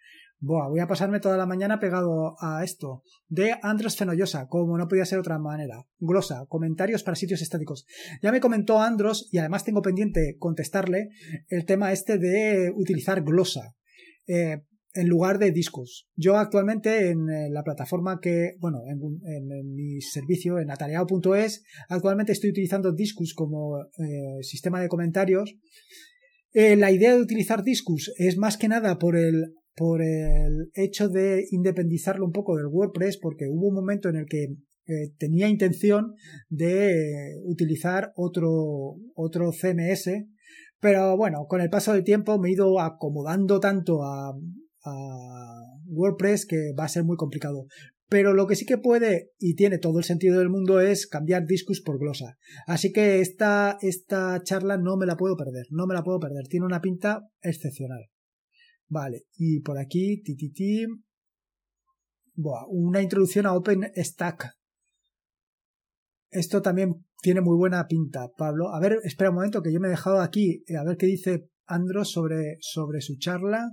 Buah, 0.45 0.67
voy 0.67 0.81
a 0.81 0.87
pasarme 0.87 1.21
toda 1.21 1.37
la 1.37 1.45
mañana 1.45 1.79
pegado 1.79 2.35
a 2.41 2.65
esto. 2.65 3.03
De 3.29 3.55
Andros 3.61 3.95
Fenollosa, 3.95 4.47
como 4.49 4.77
no 4.77 4.89
podía 4.89 5.05
ser 5.05 5.19
otra 5.19 5.39
manera. 5.39 5.85
Glosa, 5.99 6.45
comentarios 6.49 7.01
para 7.03 7.15
sitios 7.15 7.41
estáticos. 7.41 7.85
Ya 8.21 8.31
me 8.33 8.41
comentó 8.41 8.81
Andros, 8.81 9.29
y 9.31 9.37
además 9.37 9.63
tengo 9.63 9.81
pendiente 9.81 10.35
contestarle, 10.39 11.11
el 11.47 11.65
tema 11.65 11.93
este 11.93 12.17
de 12.17 12.73
utilizar 12.75 13.23
glosa. 13.23 13.73
Eh, 14.27 14.63
en 14.93 15.07
lugar 15.07 15.39
de 15.39 15.51
discos. 15.51 16.07
Yo 16.15 16.37
actualmente 16.37 17.09
en 17.09 17.29
eh, 17.29 17.49
la 17.49 17.63
plataforma 17.63 18.19
que, 18.21 18.51
bueno, 18.59 18.83
en, 18.87 19.73
mi 19.73 20.01
servicio, 20.01 20.59
en 20.59 20.69
atareado.es, 20.69 21.63
actualmente 21.89 22.31
estoy 22.31 22.51
utilizando 22.51 22.93
Discus 22.93 23.33
como 23.33 23.81
eh, 23.81 24.41
sistema 24.41 24.81
de 24.81 24.87
comentarios. 24.87 25.55
Eh, 26.53 26.75
la 26.75 26.91
idea 26.91 27.15
de 27.15 27.21
utilizar 27.21 27.63
Discus 27.63 28.13
es 28.17 28.37
más 28.37 28.57
que 28.57 28.67
nada 28.67 28.99
por 28.99 29.17
el, 29.17 29.55
por 29.75 30.01
el 30.03 30.69
hecho 30.75 31.09
de 31.09 31.45
independizarlo 31.49 32.25
un 32.25 32.31
poco 32.31 32.55
del 32.55 32.67
WordPress, 32.67 33.17
porque 33.17 33.47
hubo 33.49 33.69
un 33.69 33.75
momento 33.75 34.09
en 34.09 34.17
el 34.17 34.25
que 34.27 34.55
tenía 35.17 35.47
intención 35.47 36.13
de 36.49 37.39
utilizar 37.45 38.11
otro, 38.17 38.97
otro 39.15 39.51
CMS, 39.53 40.09
pero 40.81 41.15
bueno, 41.15 41.45
con 41.47 41.61
el 41.61 41.69
paso 41.69 41.93
del 41.93 42.03
tiempo 42.03 42.37
me 42.37 42.49
he 42.49 42.51
ido 42.51 42.81
acomodando 42.81 43.61
tanto 43.61 44.03
a, 44.03 44.33
a 44.83 45.61
WordPress 45.87 46.45
que 46.45 46.73
va 46.77 46.85
a 46.85 46.89
ser 46.89 47.03
muy 47.03 47.17
complicado. 47.17 47.65
Pero 48.09 48.33
lo 48.33 48.45
que 48.45 48.55
sí 48.55 48.65
que 48.65 48.77
puede 48.77 49.31
y 49.39 49.55
tiene 49.55 49.79
todo 49.79 49.97
el 49.97 50.03
sentido 50.03 50.37
del 50.37 50.49
mundo 50.49 50.79
es 50.79 51.07
cambiar 51.07 51.45
Discus 51.45 51.81
por 51.81 51.97
Glosa. 51.99 52.37
Así 52.67 52.91
que 52.91 53.21
esta, 53.21 53.77
esta 53.81 54.41
charla 54.43 54.77
no 54.77 54.97
me 54.97 55.05
la 55.05 55.17
puedo 55.17 55.35
perder, 55.35 55.65
no 55.71 55.87
me 55.87 55.93
la 55.93 56.03
puedo 56.03 56.19
perder. 56.19 56.47
Tiene 56.47 56.65
una 56.65 56.81
pinta 56.81 57.27
excepcional. 57.41 58.09
Vale, 58.87 59.23
y 59.35 59.61
por 59.61 59.79
aquí, 59.79 60.21
ti 60.21 60.85
Buah, 62.35 62.65
una 62.67 63.01
introducción 63.01 63.45
a 63.45 63.53
OpenStack. 63.53 64.51
Esto 66.29 66.61
también 66.61 67.05
tiene 67.21 67.41
muy 67.41 67.55
buena 67.55 67.87
pinta, 67.87 68.27
Pablo. 68.37 68.73
A 68.73 68.79
ver, 68.79 68.99
espera 69.03 69.29
un 69.29 69.37
momento, 69.37 69.61
que 69.61 69.71
yo 69.71 69.79
me 69.79 69.87
he 69.87 69.91
dejado 69.91 70.19
aquí, 70.19 70.63
a 70.77 70.83
ver 70.83 70.97
qué 70.97 71.05
dice 71.05 71.47
Andros 71.65 72.11
sobre, 72.11 72.57
sobre 72.59 73.01
su 73.01 73.17
charla. 73.17 73.71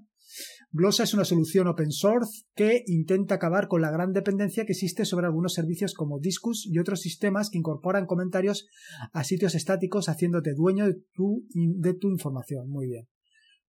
Glossa 0.73 1.03
es 1.03 1.15
una 1.15 1.25
solución 1.25 1.67
open 1.67 1.91
source 1.91 2.45
que 2.55 2.85
intenta 2.87 3.35
acabar 3.35 3.67
con 3.67 3.83
la 3.83 3.91
gran 3.91 4.12
dependencia 4.12 4.65
que 4.67 4.73
existe 4.73 5.05
sobre 5.05 5.27
algunos 5.27 5.53
servicios 5.53 5.95
como 5.95 6.21
Discus 6.21 6.65
y 6.65 6.79
otros 6.79 7.00
sistemas 7.00 7.50
que 7.50 7.59
incorporan 7.59 8.07
comentarios 8.07 8.69
a 9.12 9.25
sitios 9.25 9.57
estáticos 9.57 10.09
haciéndote 10.09 10.55
dueño 10.55 10.87
de 10.87 11.03
tu, 11.12 11.45
de 11.53 11.95
tu 11.95 12.09
información. 12.09 12.69
Muy 12.69 12.87
bien. 12.87 13.09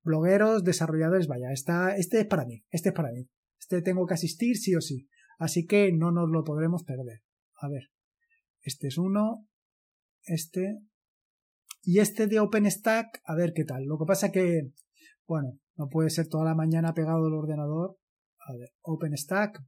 Blogueros, 0.02 0.62
desarrolladores, 0.62 1.26
vaya, 1.26 1.52
esta, 1.52 1.96
este 1.96 2.20
es 2.20 2.26
para 2.26 2.44
mí, 2.44 2.64
este 2.70 2.90
es 2.90 2.94
para 2.94 3.12
mí. 3.12 3.28
Este 3.58 3.80
tengo 3.80 4.06
que 4.06 4.14
asistir 4.14 4.58
sí 4.58 4.74
o 4.74 4.82
sí. 4.82 5.08
Así 5.38 5.64
que 5.64 5.92
no 5.92 6.12
nos 6.12 6.28
lo 6.28 6.44
podremos 6.44 6.84
perder. 6.84 7.22
A 7.54 7.68
ver. 7.68 7.84
Este 8.60 8.88
es 8.88 8.98
uno. 8.98 9.46
Este. 10.24 10.80
Y 11.82 12.00
este 12.00 12.26
de 12.26 12.40
OpenStack, 12.40 13.22
a 13.24 13.34
ver 13.34 13.52
qué 13.54 13.64
tal. 13.64 13.84
Lo 13.84 13.96
que 13.96 14.04
pasa 14.04 14.30
que, 14.30 14.72
bueno, 15.26 15.59
no 15.76 15.88
puede 15.88 16.10
ser 16.10 16.28
toda 16.28 16.44
la 16.44 16.54
mañana 16.54 16.94
pegado 16.94 17.26
al 17.26 17.34
ordenador. 17.34 17.96
A 18.46 18.52
ver, 18.52 18.70
OpenStack. 18.82 19.60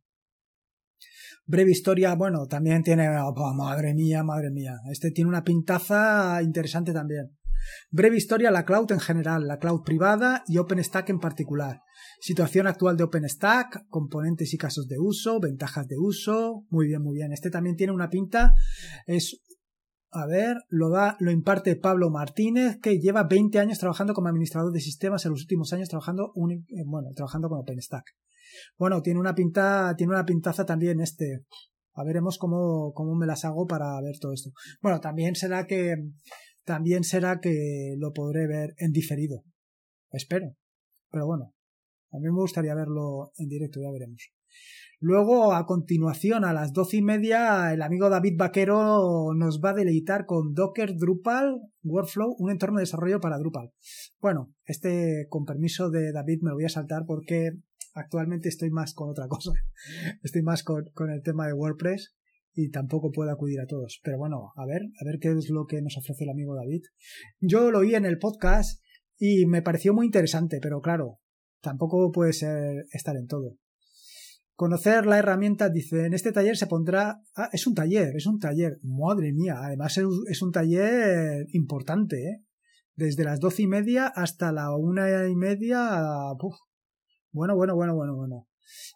Breve 1.47 1.71
historia, 1.71 2.15
bueno, 2.15 2.47
también 2.47 2.83
tiene, 2.83 3.09
oh, 3.19 3.55
madre 3.55 3.95
mía, 3.95 4.23
madre 4.23 4.51
mía. 4.51 4.77
Este 4.91 5.11
tiene 5.11 5.29
una 5.29 5.43
pintaza 5.43 6.41
interesante 6.43 6.93
también. 6.93 7.37
Breve 7.91 8.17
historia, 8.17 8.51
la 8.51 8.65
cloud 8.65 8.91
en 8.93 9.01
general, 9.01 9.47
la 9.47 9.59
cloud 9.59 9.83
privada 9.83 10.45
y 10.47 10.59
OpenStack 10.59 11.11
en 11.11 11.21
particular. 11.21 11.81
Situación 12.21 12.67
actual 12.67 12.97
de 12.97 13.05
OpenStack, 13.05 13.87
componentes 13.89 14.53
y 14.55 14.59
casos 14.59 14.89
de 14.89 14.99
uso, 14.99 15.41
ventajas 15.41 15.87
de 15.89 15.97
uso. 15.99 16.65
Muy 16.71 16.87
bien, 16.87 17.03
muy 17.03 17.15
bien. 17.17 17.33
Este 17.33 17.51
también 17.51 17.77
tiene 17.77 17.93
una 17.93 18.09
pinta. 18.09 18.55
Es 19.07 19.43
a 20.15 20.27
ver, 20.27 20.59
lo 20.69 20.91
da, 20.91 21.17
lo 21.21 21.31
imparte 21.31 21.75
Pablo 21.75 22.11
Martínez, 22.11 22.79
que 22.83 22.99
lleva 22.99 23.25
20 23.25 23.59
años 23.59 23.79
trabajando 23.79 24.13
como 24.13 24.29
administrador 24.29 24.71
de 24.71 24.81
sistemas, 24.81 25.25
en 25.25 25.31
los 25.31 25.41
últimos 25.41 25.73
años 25.73 25.89
trabajando, 25.89 26.35
eh, 26.51 26.83
bueno, 26.85 27.09
trabajando 27.15 27.49
con 27.49 27.61
OpenStack. 27.61 28.05
Bueno, 28.77 29.01
tiene 29.01 29.19
una 29.19 29.35
pinta, 29.35 29.95
tiene 29.97 30.13
una 30.13 30.27
pintaza 30.27 30.67
también 30.67 31.01
este. 31.01 31.47
A 31.95 32.05
veremos 32.05 32.37
cómo, 32.37 32.93
cómo 32.93 33.15
me 33.15 33.27
las 33.27 33.47
hago 33.47 33.67
para 33.67 33.99
ver 34.03 34.19
todo 34.21 34.35
esto. 34.35 34.51
Bueno, 34.83 35.01
también 35.01 35.35
será 35.35 35.67
que, 35.67 35.95
también 36.65 37.05
será 37.05 37.41
que 37.41 37.95
lo 37.97 38.13
podré 38.13 38.47
ver 38.47 38.75
en 38.77 38.93
diferido. 38.93 39.45
Espero. 40.11 40.57
Pero 41.11 41.27
bueno, 41.27 41.55
a 42.11 42.19
mí 42.19 42.25
me 42.25 42.41
gustaría 42.41 42.75
verlo 42.75 43.33
en 43.39 43.49
directo, 43.49 43.81
ya 43.81 43.91
veremos. 43.91 44.31
Luego, 45.05 45.53
a 45.53 45.67
continuación, 45.67 46.45
a 46.45 46.53
las 46.53 46.73
doce 46.73 46.99
y 46.99 47.03
media, 47.03 47.73
el 47.73 47.83
amigo 47.83 48.09
David 48.09 48.37
Vaquero 48.39 49.35
nos 49.35 49.61
va 49.61 49.71
a 49.71 49.75
deleitar 49.75 50.27
con 50.27 50.55
Docker 50.55 50.97
Drupal 50.97 51.61
Workflow, 51.83 52.37
un 52.39 52.53
entorno 52.53 52.77
de 52.77 52.83
desarrollo 52.83 53.19
para 53.19 53.37
Drupal. 53.37 53.73
Bueno, 54.21 54.55
este, 54.65 55.27
con 55.29 55.45
permiso 55.45 55.91
de 55.91 56.13
David, 56.13 56.43
me 56.43 56.51
lo 56.51 56.55
voy 56.55 56.67
a 56.67 56.69
saltar 56.69 57.03
porque 57.05 57.51
actualmente 57.95 58.49
estoy 58.49 58.71
más 58.71 58.95
con 58.95 59.11
otra 59.11 59.27
cosa. 59.27 59.51
Estoy 60.23 60.43
más 60.43 60.63
con, 60.63 60.85
el 61.11 61.23
tema 61.25 61.49
de 61.49 61.53
WordPress 61.55 62.15
y 62.55 62.71
tampoco 62.71 63.11
puedo 63.11 63.33
acudir 63.33 63.59
a 63.61 63.67
todos. 63.67 64.01
Pero 64.05 64.19
bueno, 64.19 64.53
a 64.55 64.65
ver, 64.67 64.83
a 65.01 65.05
ver 65.05 65.19
qué 65.21 65.33
es 65.33 65.51
lo 65.51 65.67
que 65.67 65.83
nos 65.83 65.97
ofrece 65.97 66.23
el 66.23 66.31
amigo 66.31 66.55
David. 66.55 66.83
Yo 67.41 67.73
lo 67.73 67.81
oí 67.81 67.97
en 67.97 68.05
el 68.05 68.21
podcast 68.21 68.81
y 69.19 69.47
me 69.47 69.63
pareció 69.63 69.95
muy 69.95 70.07
interesante, 70.07 70.61
pero 70.63 70.81
claro, 70.81 71.19
tampoco 71.61 72.13
puede 72.13 72.33
ser 72.33 72.87
estar 72.93 73.17
en 73.17 73.27
todo. 73.27 73.57
Conocer 74.55 75.07
la 75.07 75.19
herramienta, 75.19 75.71
dice, 75.71 76.07
en 76.07 76.13
este 76.13 76.33
taller 76.33 76.57
se 76.57 76.67
pondrá... 76.67 77.23
Ah, 77.35 77.49
es 77.53 77.67
un 77.67 77.75
taller, 77.75 78.15
es 78.17 78.27
un 78.27 78.39
taller. 78.39 78.79
Madre 78.83 79.33
mía, 79.33 79.57
además 79.63 79.99
es 80.29 80.43
un 80.43 80.53
taller 80.53 81.47
importante, 81.53 82.29
¿eh? 82.29 82.45
Desde 82.95 83.25
las 83.25 83.41
doce 83.41 83.63
y 83.63 83.67
media 83.67 84.07
hasta 84.07 84.53
la 84.53 84.77
una 84.77 85.27
y 85.29 85.35
media... 85.35 85.99
Bueno, 87.33 87.57
bueno, 87.57 87.75
bueno, 87.75 87.95
bueno, 87.95 88.15
bueno. 88.15 88.47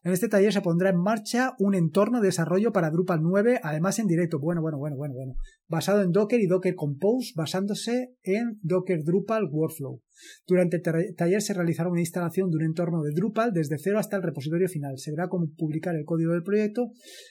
En 0.05 0.13
este 0.13 0.29
taller 0.29 0.53
se 0.53 0.61
pondrá 0.61 0.91
en 0.91 1.01
marcha 1.01 1.55
un 1.59 1.75
entorno 1.75 2.21
de 2.21 2.29
desarrollo 2.29 2.73
para 2.73 2.91
Drupal 2.91 3.21
9, 3.23 3.61
además 3.63 3.99
en 3.99 4.07
directo. 4.07 4.39
Bueno, 4.39 4.61
bueno, 4.61 4.79
bueno, 4.79 4.97
bueno, 4.97 5.15
bueno. 5.15 5.35
Basado 5.69 6.03
en 6.03 6.13
Docker 6.13 6.41
y 6.41 6.47
Docker 6.47 6.75
Compose, 6.75 7.33
basándose 7.35 8.15
en 8.23 8.59
Docker 8.63 9.03
Drupal 9.05 9.49
Workflow. 9.51 10.01
Durante 10.47 10.77
el 10.77 11.15
taller 11.17 11.43
se 11.43 11.55
realizará 11.55 11.91
una 11.91 12.01
instalación 12.01 12.51
de 12.51 12.57
un 12.57 12.65
entorno 12.65 13.03
de 13.03 13.13
Drupal 13.13 13.53
desde 13.53 13.79
cero 13.79 13.99
hasta 13.99 14.17
el 14.17 14.23
repositorio 14.23 14.69
final. 14.69 14.99
Se 14.99 15.11
verá 15.11 15.29
cómo 15.29 15.47
publicar 15.57 15.95
el 15.97 16.05
código 16.05 16.33
del 16.33 16.43
proyecto 16.43 16.91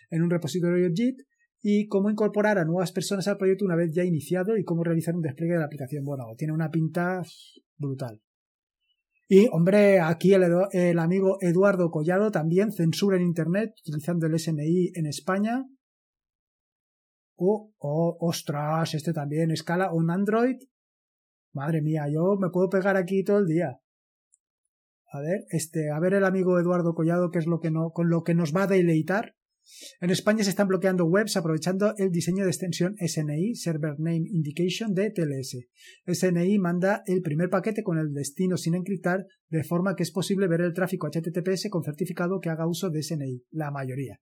en 0.09 0.21
un 0.21 0.29
repositorio 0.29 0.89
Git 0.93 1.21
y 1.61 1.87
cómo 1.87 2.09
incorporar 2.09 2.59
a 2.59 2.65
nuevas 2.65 2.91
personas 2.91 3.27
al 3.27 3.37
proyecto 3.37 3.65
una 3.65 3.75
vez 3.75 3.91
ya 3.93 4.03
iniciado 4.03 4.57
y 4.57 4.63
cómo 4.63 4.83
realizar 4.83 5.15
un 5.15 5.21
despliegue 5.21 5.53
de 5.53 5.59
la 5.59 5.65
aplicación. 5.65 6.03
Bueno, 6.03 6.25
tiene 6.37 6.53
una 6.53 6.69
pinta 6.69 7.23
brutal. 7.77 8.21
Y, 9.27 9.47
hombre, 9.51 9.99
aquí 9.99 10.33
el, 10.33 10.99
amigo 10.99 11.37
Eduardo 11.41 11.89
Collado 11.89 12.29
también 12.29 12.71
censura 12.71 13.17
en 13.17 13.23
Internet 13.23 13.73
utilizando 13.81 14.27
el 14.27 14.37
SNI 14.37 14.91
en 14.93 15.07
España. 15.07 15.65
Oh, 17.35 17.73
oh, 17.79 18.17
ostras, 18.19 18.93
este 18.93 19.13
también 19.13 19.49
escala 19.51 19.91
un 19.91 20.11
Android. 20.11 20.57
Madre 21.53 21.81
mía, 21.81 22.05
yo 22.07 22.37
me 22.39 22.49
puedo 22.49 22.69
pegar 22.69 22.97
aquí 22.97 23.23
todo 23.23 23.39
el 23.39 23.47
día. 23.47 23.79
A 25.11 25.19
ver, 25.21 25.45
este, 25.49 25.89
a 25.89 25.99
ver 25.99 26.13
el 26.13 26.25
amigo 26.25 26.59
Eduardo 26.59 26.93
Collado, 26.93 27.31
qué 27.31 27.39
es 27.39 27.47
lo 27.47 27.59
que 27.59 27.71
no, 27.71 27.91
con 27.91 28.09
lo 28.09 28.23
que 28.23 28.35
nos 28.35 28.55
va 28.55 28.63
a 28.63 28.67
deleitar. 28.67 29.35
En 29.99 30.09
España 30.09 30.43
se 30.43 30.49
están 30.49 30.67
bloqueando 30.67 31.05
webs 31.05 31.37
aprovechando 31.37 31.93
el 31.97 32.11
diseño 32.11 32.43
de 32.43 32.49
extensión 32.49 32.95
SNI, 32.97 33.55
Server 33.55 33.99
Name 33.99 34.23
Indication 34.29 34.93
de 34.93 35.11
TLS. 35.11 35.57
SNI 36.07 36.59
manda 36.59 37.03
el 37.05 37.21
primer 37.21 37.49
paquete 37.49 37.83
con 37.83 37.97
el 37.97 38.13
destino 38.13 38.57
sin 38.57 38.75
encriptar, 38.75 39.25
de 39.49 39.63
forma 39.63 39.95
que 39.95 40.03
es 40.03 40.11
posible 40.11 40.47
ver 40.47 40.61
el 40.61 40.73
tráfico 40.73 41.07
HTTPS 41.07 41.69
con 41.69 41.83
certificado 41.83 42.39
que 42.39 42.49
haga 42.49 42.67
uso 42.67 42.89
de 42.89 43.01
SNI, 43.01 43.43
la 43.51 43.71
mayoría. 43.71 44.19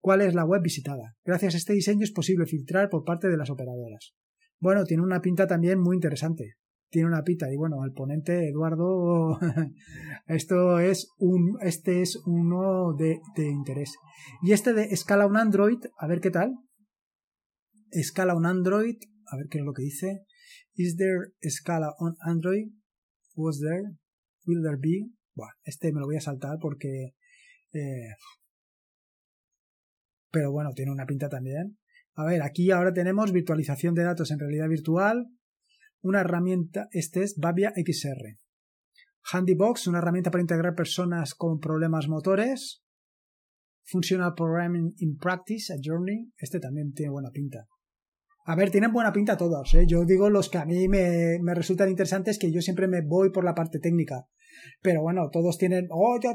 ¿Cuál 0.00 0.20
es 0.22 0.34
la 0.34 0.44
web 0.44 0.62
visitada? 0.62 1.16
Gracias 1.24 1.54
a 1.54 1.56
este 1.58 1.72
diseño 1.72 2.04
es 2.04 2.12
posible 2.12 2.46
filtrar 2.46 2.88
por 2.88 3.04
parte 3.04 3.28
de 3.28 3.36
las 3.36 3.50
operadoras. 3.50 4.14
Bueno, 4.60 4.84
tiene 4.84 5.02
una 5.02 5.20
pinta 5.20 5.46
también 5.46 5.80
muy 5.80 5.96
interesante 5.96 6.56
tiene 6.90 7.08
una 7.08 7.22
pita 7.22 7.52
y 7.52 7.56
bueno, 7.56 7.82
al 7.82 7.92
ponente 7.92 8.48
Eduardo, 8.48 9.38
esto 10.26 10.78
es 10.78 11.08
un, 11.18 11.58
este 11.60 12.02
es 12.02 12.16
uno 12.26 12.94
de, 12.94 13.20
de, 13.36 13.48
interés. 13.48 13.94
Y 14.42 14.52
este 14.52 14.72
de 14.72 14.84
escala 14.84 15.26
un 15.26 15.36
Android, 15.36 15.78
a 15.98 16.06
ver 16.06 16.20
qué 16.20 16.30
tal. 16.30 16.54
Escala 17.90 18.34
un 18.34 18.46
Android, 18.46 18.96
a 19.26 19.36
ver 19.36 19.46
qué 19.48 19.58
es 19.58 19.64
lo 19.64 19.72
que 19.72 19.82
dice. 19.82 20.24
Is 20.74 20.96
there 20.96 21.32
escala 21.40 21.92
on 21.98 22.16
Android? 22.20 22.68
Was 23.34 23.60
there? 23.60 23.82
Will 24.46 24.62
there 24.62 24.78
be? 24.80 25.10
Bueno, 25.34 25.52
este 25.64 25.92
me 25.92 26.00
lo 26.00 26.06
voy 26.06 26.16
a 26.16 26.20
saltar 26.20 26.58
porque... 26.60 27.14
Eh, 27.72 28.14
pero 30.30 30.52
bueno, 30.52 30.72
tiene 30.74 30.92
una 30.92 31.06
pinta 31.06 31.28
también. 31.28 31.78
A 32.14 32.24
ver, 32.24 32.42
aquí 32.42 32.70
ahora 32.70 32.92
tenemos 32.92 33.32
virtualización 33.32 33.94
de 33.94 34.02
datos 34.02 34.30
en 34.30 34.40
realidad 34.40 34.68
virtual, 34.68 35.26
una 36.08 36.20
herramienta, 36.20 36.88
este 36.90 37.22
es 37.22 37.36
Babia 37.36 37.72
XR. 37.76 38.38
Handybox, 39.30 39.86
una 39.86 39.98
herramienta 39.98 40.30
para 40.30 40.42
integrar 40.42 40.74
personas 40.74 41.34
con 41.34 41.60
problemas 41.60 42.08
motores. 42.08 42.82
Functional 43.84 44.34
Programming 44.34 44.94
in 44.98 45.16
Practice, 45.16 45.72
a 45.72 45.76
Journey. 45.82 46.32
Este 46.36 46.60
también 46.60 46.92
tiene 46.92 47.10
buena 47.10 47.30
pinta. 47.30 47.66
A 48.46 48.56
ver, 48.56 48.70
tienen 48.70 48.92
buena 48.92 49.12
pinta 49.12 49.36
todos. 49.36 49.74
¿eh? 49.74 49.84
Yo 49.86 50.04
digo 50.04 50.30
los 50.30 50.48
que 50.48 50.58
a 50.58 50.64
mí 50.64 50.88
me, 50.88 51.38
me 51.42 51.54
resultan 51.54 51.90
interesantes, 51.90 52.38
que 52.38 52.50
yo 52.50 52.62
siempre 52.62 52.88
me 52.88 53.02
voy 53.02 53.30
por 53.30 53.44
la 53.44 53.54
parte 53.54 53.78
técnica. 53.78 54.26
Pero 54.82 55.02
bueno, 55.02 55.28
todos 55.30 55.58
tienen. 55.58 55.86
Oh, 55.90 56.18
yo, 56.20 56.32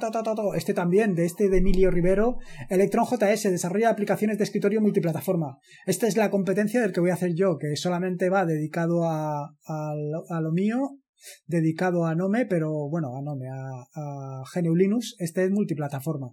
Este 0.56 0.74
también, 0.74 1.16
de 1.16 1.26
este 1.26 1.50
de 1.50 1.58
Emilio 1.58 1.92
Rivero. 1.92 2.38
Electron 2.70 3.06
JS, 3.06 3.44
desarrolla 3.44 3.90
aplicaciones 3.90 4.38
de 4.38 4.44
escritorio 4.44 4.82
multiplataforma. 4.82 5.58
Esta 5.86 6.08
es 6.08 6.18
la 6.18 6.30
competencia 6.30 6.82
del 6.82 6.92
que 6.92 7.02
voy 7.02 7.12
a 7.12 7.16
hacer 7.16 7.34
yo, 7.36 7.58
que 7.58 7.76
solamente 7.76 8.30
va 8.30 8.46
dedicado 8.46 9.04
a, 9.06 9.56
a 9.66 10.42
lo 10.42 10.52
mío 10.52 11.03
dedicado 11.46 12.06
a 12.06 12.16
Nome, 12.16 12.46
pero 12.46 12.90
bueno, 12.90 13.16
a 13.16 13.22
Nome, 13.22 13.48
a, 13.50 13.86
a 13.96 14.62
Linux, 14.62 15.16
este 15.20 15.44
es 15.44 15.52
multiplataforma. 15.52 16.32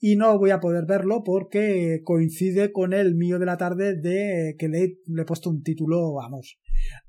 Y 0.00 0.16
no 0.16 0.38
voy 0.38 0.50
a 0.50 0.60
poder 0.60 0.84
verlo 0.86 1.22
porque 1.24 2.00
coincide 2.04 2.72
con 2.72 2.92
el 2.92 3.14
mío 3.14 3.38
de 3.38 3.46
la 3.46 3.56
tarde 3.56 3.96
de 3.96 4.54
que 4.58 4.68
le, 4.68 4.98
le 5.06 5.22
he 5.22 5.24
puesto 5.24 5.50
un 5.50 5.62
título, 5.62 6.14
vamos, 6.14 6.58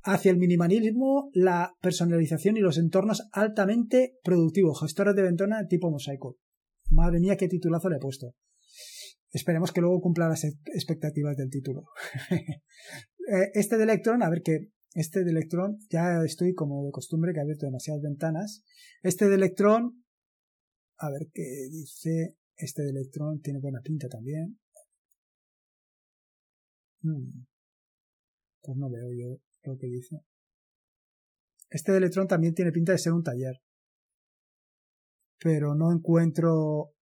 hacia 0.04 0.32
el 0.32 0.38
minimalismo, 0.38 1.30
la 1.34 1.74
personalización 1.82 2.58
y 2.58 2.62
los 2.62 2.78
entornos 2.78 3.28
altamente 3.32 4.18
productivos, 4.24 4.82
gestores 4.82 5.16
de 5.16 5.24
ventana 5.24 5.68
tipo 5.68 5.92
mosaico. 5.92 6.38
Madre 6.90 7.20
mía, 7.20 7.36
qué 7.38 7.48
titulazo 7.48 7.90
le 7.90 7.98
he 7.98 8.00
puesto. 8.00 8.36
Esperemos 9.32 9.74
que 9.74 9.82
luego 9.82 10.00
cumpla 10.00 10.30
las 10.30 10.46
expectativas 10.46 11.36
del 11.38 11.50
título. 11.50 11.84
Eh, 13.28 13.50
este 13.56 13.78
de 13.78 13.86
Electron, 13.86 14.22
a 14.22 14.30
ver 14.30 14.44
qué, 14.44 14.70
este 14.96 15.26
de 15.26 15.32
Electron, 15.32 15.78
ya 15.90 16.24
estoy 16.24 16.54
como 16.54 16.86
de 16.86 16.92
costumbre 16.92 17.34
que 17.34 17.40
he 17.40 17.42
abierto 17.42 17.66
demasiadas 17.66 18.02
ventanas. 18.02 18.64
Este 19.04 19.28
de 19.28 19.36
Electron 19.36 20.02
A 20.98 21.12
ver 21.12 21.28
qué 21.34 21.44
dice. 21.70 22.38
Este 22.56 22.82
de 22.84 22.92
Electron 22.92 23.42
tiene 23.42 23.60
buena 23.60 23.82
pinta 23.82 24.08
también. 24.08 24.58
Hmm. 27.02 27.46
Pues 28.62 28.78
no 28.78 28.90
veo 28.90 29.12
yo 29.12 29.42
lo 29.64 29.78
que 29.78 29.88
dice. 29.88 30.22
Este 31.70 31.92
de 31.92 31.98
Electron 31.98 32.28
también 32.28 32.54
tiene 32.54 32.72
pinta 32.72 32.94
de 32.94 32.98
ser 32.98 33.12
un 33.12 33.24
taller. 33.24 33.62
Pero 35.40 35.76
no 35.76 35.92
encuentro. 35.92 36.94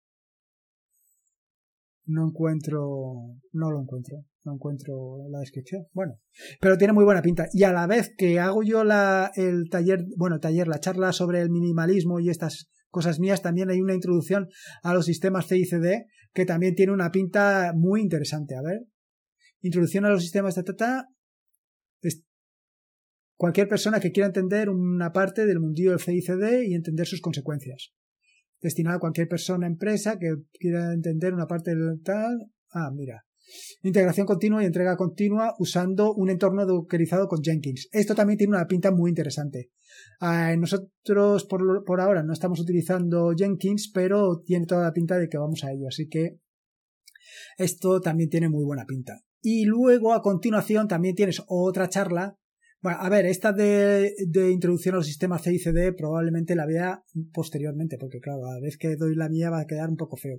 No 2.06 2.26
encuentro. 2.26 3.38
No 3.52 3.70
lo 3.70 3.82
encuentro. 3.82 4.24
No 4.44 4.54
encuentro 4.54 5.18
la 5.30 5.38
descripción. 5.38 5.86
Bueno, 5.92 6.14
pero 6.60 6.76
tiene 6.76 6.92
muy 6.92 7.04
buena 7.04 7.22
pinta. 7.22 7.46
Y 7.52 7.62
a 7.62 7.72
la 7.72 7.86
vez 7.86 8.12
que 8.16 8.40
hago 8.40 8.62
yo 8.62 8.82
la, 8.82 9.30
el 9.36 9.68
taller, 9.70 10.04
bueno, 10.16 10.40
taller, 10.40 10.66
la 10.66 10.80
charla 10.80 11.12
sobre 11.12 11.40
el 11.40 11.50
minimalismo 11.50 12.18
y 12.18 12.28
estas 12.28 12.68
cosas 12.88 13.20
mías, 13.20 13.40
también 13.40 13.70
hay 13.70 13.80
una 13.80 13.94
introducción 13.94 14.48
a 14.82 14.94
los 14.94 15.06
sistemas 15.06 15.46
CICD 15.46 16.06
que 16.32 16.44
también 16.44 16.74
tiene 16.74 16.92
una 16.92 17.10
pinta 17.10 17.72
muy 17.74 18.00
interesante. 18.00 18.56
A 18.56 18.62
ver. 18.62 18.86
Introducción 19.60 20.04
a 20.04 20.10
los 20.10 20.22
sistemas 20.22 20.54
de 20.56 20.64
tata. 20.64 21.08
Cualquier 23.36 23.66
persona 23.66 23.98
que 23.98 24.12
quiera 24.12 24.28
entender 24.28 24.68
una 24.68 25.10
parte 25.12 25.46
del 25.46 25.58
mundillo 25.58 25.90
del 25.90 26.00
CICD 26.00 26.62
y 26.64 26.74
entender 26.74 27.06
sus 27.06 27.20
consecuencias. 27.20 27.92
Destinado 28.60 28.98
a 28.98 29.00
cualquier 29.00 29.26
persona, 29.26 29.66
empresa 29.66 30.16
que 30.18 30.32
quiera 30.52 30.92
entender 30.92 31.34
una 31.34 31.46
parte 31.46 31.74
del 31.74 32.00
tal. 32.02 32.38
Ah, 32.70 32.90
mira. 32.94 33.24
Integración 33.82 34.26
continua 34.26 34.62
y 34.62 34.66
entrega 34.66 34.96
continua 34.96 35.54
usando 35.58 36.14
un 36.14 36.30
entorno 36.30 36.64
dockerizado 36.64 37.26
con 37.26 37.42
Jenkins. 37.42 37.88
Esto 37.92 38.14
también 38.14 38.38
tiene 38.38 38.54
una 38.54 38.66
pinta 38.66 38.92
muy 38.92 39.10
interesante. 39.10 39.70
Ah, 40.20 40.54
nosotros 40.56 41.44
por, 41.44 41.84
por, 41.84 42.00
ahora 42.00 42.22
no 42.22 42.32
estamos 42.32 42.60
utilizando 42.60 43.32
Jenkins, 43.36 43.90
pero 43.92 44.40
tiene 44.44 44.66
toda 44.66 44.84
la 44.84 44.92
pinta 44.92 45.18
de 45.18 45.28
que 45.28 45.38
vamos 45.38 45.64
a 45.64 45.72
ello. 45.72 45.88
Así 45.88 46.08
que 46.08 46.38
esto 47.58 48.00
también 48.00 48.30
tiene 48.30 48.48
muy 48.48 48.64
buena 48.64 48.84
pinta. 48.86 49.20
Y 49.40 49.64
luego 49.64 50.14
a 50.14 50.22
continuación 50.22 50.86
también 50.86 51.16
tienes 51.16 51.42
otra 51.48 51.88
charla. 51.88 52.38
Bueno, 52.80 52.98
a 53.00 53.08
ver, 53.08 53.26
esta 53.26 53.52
de, 53.52 54.14
de 54.28 54.50
introducción 54.50 54.94
al 54.94 55.04
sistema 55.04 55.38
CICD 55.38 55.94
probablemente 55.96 56.54
la 56.54 56.66
vea 56.66 57.02
posteriormente, 57.32 57.96
porque 57.98 58.20
claro, 58.20 58.46
a 58.46 58.54
la 58.54 58.60
vez 58.60 58.76
que 58.76 58.96
doy 58.96 59.14
la 59.14 59.28
mía 59.28 59.50
va 59.50 59.60
a 59.60 59.66
quedar 59.66 59.88
un 59.88 59.96
poco 59.96 60.16
feo. 60.16 60.38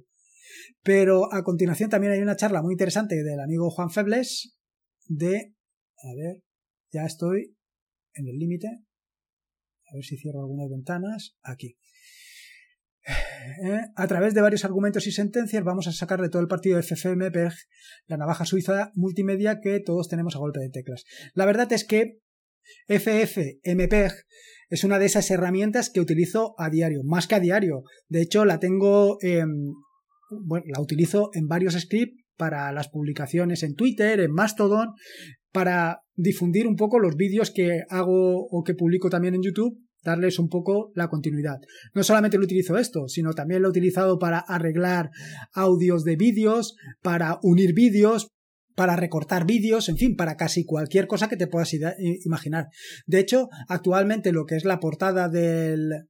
Pero 0.82 1.34
a 1.34 1.44
continuación 1.44 1.90
también 1.90 2.14
hay 2.14 2.20
una 2.20 2.36
charla 2.36 2.62
muy 2.62 2.74
interesante 2.74 3.24
del 3.24 3.40
amigo 3.40 3.70
Juan 3.70 3.90
Febles 3.90 4.58
de... 5.08 5.54
A 5.98 6.16
ver, 6.16 6.44
ya 6.92 7.06
estoy 7.06 7.56
en 8.14 8.28
el 8.28 8.38
límite. 8.38 8.68
A 8.68 9.96
ver 9.96 10.04
si 10.04 10.18
cierro 10.18 10.42
algunas 10.42 10.70
ventanas. 10.70 11.36
Aquí. 11.42 11.78
Eh, 13.06 13.82
a 13.96 14.08
través 14.08 14.34
de 14.34 14.42
varios 14.42 14.64
argumentos 14.64 15.08
y 15.08 15.12
sentencias 15.12 15.64
vamos 15.64 15.88
a 15.88 15.92
sacarle 15.92 16.30
todo 16.30 16.42
el 16.42 16.48
partido 16.48 16.78
de 16.78 16.84
FFmpeg, 16.84 17.52
la 18.08 18.16
navaja 18.16 18.46
suiza 18.46 18.92
multimedia 18.96 19.60
que 19.60 19.82
todos 19.82 20.08
tenemos 20.08 20.36
a 20.36 20.40
golpe 20.40 20.62
de 20.62 20.70
teclas. 20.70 21.04
La 21.34 21.46
verdad 21.46 21.72
es 21.74 21.84
que 21.84 22.22
FFmpeg 22.88 24.14
es 24.70 24.84
una 24.84 25.00
de 25.00 25.06
esas 25.06 25.30
herramientas 25.30 25.90
que 25.90 26.00
utilizo 26.00 26.56
a 26.58 26.70
diario, 26.70 27.02
más 27.04 27.28
que 27.28 27.36
a 27.36 27.42
diario. 27.42 27.84
De 28.08 28.22
hecho, 28.22 28.46
la 28.46 28.60
tengo 28.60 29.18
bueno, 30.44 30.66
la 30.68 30.82
utilizo 30.82 31.30
en 31.34 31.48
varios 31.48 31.74
scripts 31.74 32.24
para 32.38 32.72
las 32.72 32.90
publicaciones 32.90 33.64
en 33.64 33.76
Twitter, 33.76 34.20
en 34.20 34.32
Mastodon, 34.32 34.90
para 35.52 36.02
difundir 36.16 36.68
un 36.68 36.76
poco 36.76 37.00
los 37.00 37.16
vídeos 37.16 37.52
que 37.52 37.84
hago 37.90 38.48
o 38.48 38.64
que 38.64 38.74
publico 38.74 39.10
también 39.10 39.36
en 39.36 39.44
YouTube, 39.44 39.80
darles 40.04 40.40
un 40.40 40.50
poco 40.50 40.92
la 40.96 41.08
continuidad. 41.08 41.60
No 41.94 42.04
solamente 42.04 42.38
lo 42.38 42.44
utilizo 42.44 42.78
esto, 42.78 43.08
sino 43.08 43.34
también 43.34 43.62
lo 43.62 43.68
he 43.68 43.72
utilizado 43.72 44.20
para 44.20 44.40
arreglar 44.40 45.12
audios 45.54 46.04
de 46.04 46.16
vídeos, 46.16 46.76
para 47.02 47.40
unir 47.42 47.74
vídeos, 47.74 48.28
para 48.76 48.96
recortar 48.96 49.46
vídeos, 49.46 49.88
en 49.88 49.98
fin, 49.98 50.16
para 50.16 50.36
casi 50.36 50.66
cualquier 50.66 51.08
cosa 51.08 51.30
que 51.30 51.38
te 51.38 51.48
puedas 51.48 51.72
imaginar. 52.26 52.68
De 53.06 53.20
hecho, 53.20 53.50
actualmente 53.68 54.32
lo 54.32 54.46
que 54.46 54.56
es 54.56 54.66
la 54.66 54.80
portada 54.80 55.30
del, 55.30 56.08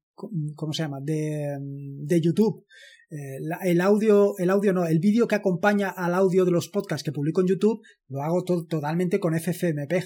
¿cómo 0.55 0.73
se 0.73 0.83
llama? 0.83 0.99
De, 1.01 1.57
de 1.59 2.21
YouTube 2.21 2.65
eh, 3.13 3.37
el 3.65 3.81
audio, 3.81 4.35
el 4.39 4.49
audio 4.49 4.73
no, 4.73 4.87
el 4.87 4.97
vídeo 4.97 5.27
que 5.27 5.35
acompaña 5.35 5.89
al 5.89 6.15
audio 6.15 6.45
de 6.45 6.51
los 6.51 6.69
podcasts 6.69 7.03
que 7.03 7.11
publico 7.11 7.41
en 7.41 7.47
YouTube 7.47 7.81
lo 8.07 8.23
hago 8.23 8.43
totalmente 8.43 9.19
con 9.19 9.39
FFmpeg. 9.39 10.03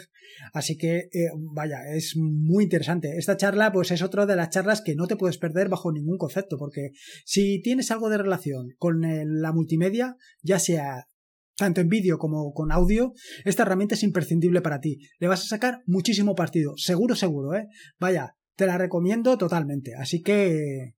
Así 0.52 0.78
que, 0.78 0.98
eh, 0.98 1.30
vaya, 1.54 1.78
es 1.90 2.18
muy 2.18 2.66
interesante. 2.66 3.18
Esta 3.18 3.38
charla, 3.38 3.72
pues 3.72 3.92
es 3.92 4.02
otra 4.02 4.26
de 4.26 4.36
las 4.36 4.50
charlas 4.50 4.82
que 4.82 4.96
no 4.96 5.08
te 5.08 5.16
puedes 5.16 5.38
perder 5.38 5.70
bajo 5.70 5.94
ningún 5.94 6.18
concepto, 6.18 6.58
porque 6.58 6.92
si 7.24 7.62
tienes 7.62 7.92
algo 7.92 8.10
de 8.10 8.18
relación 8.18 8.74
con 8.78 9.02
la 9.02 9.54
multimedia, 9.54 10.18
ya 10.42 10.60
sea 10.60 11.08
tanto 11.56 11.80
en 11.80 11.88
vídeo 11.88 12.18
como 12.18 12.52
con 12.54 12.74
audio, 12.74 13.14
esta 13.46 13.64
herramienta 13.64 13.96
es 13.96 14.04
imprescindible 14.04 14.62
para 14.62 14.82
ti. 14.82 15.00
Le 15.20 15.28
vas 15.28 15.44
a 15.44 15.48
sacar 15.48 15.82
muchísimo 15.86 16.36
partido, 16.36 16.74
seguro, 16.76 17.16
seguro, 17.16 17.56
¿eh? 17.56 17.68
Vaya, 18.00 18.36
te 18.58 18.66
la 18.66 18.78
recomiendo 18.78 19.38
totalmente. 19.38 19.96
Así 19.96 20.22
que 20.22 20.97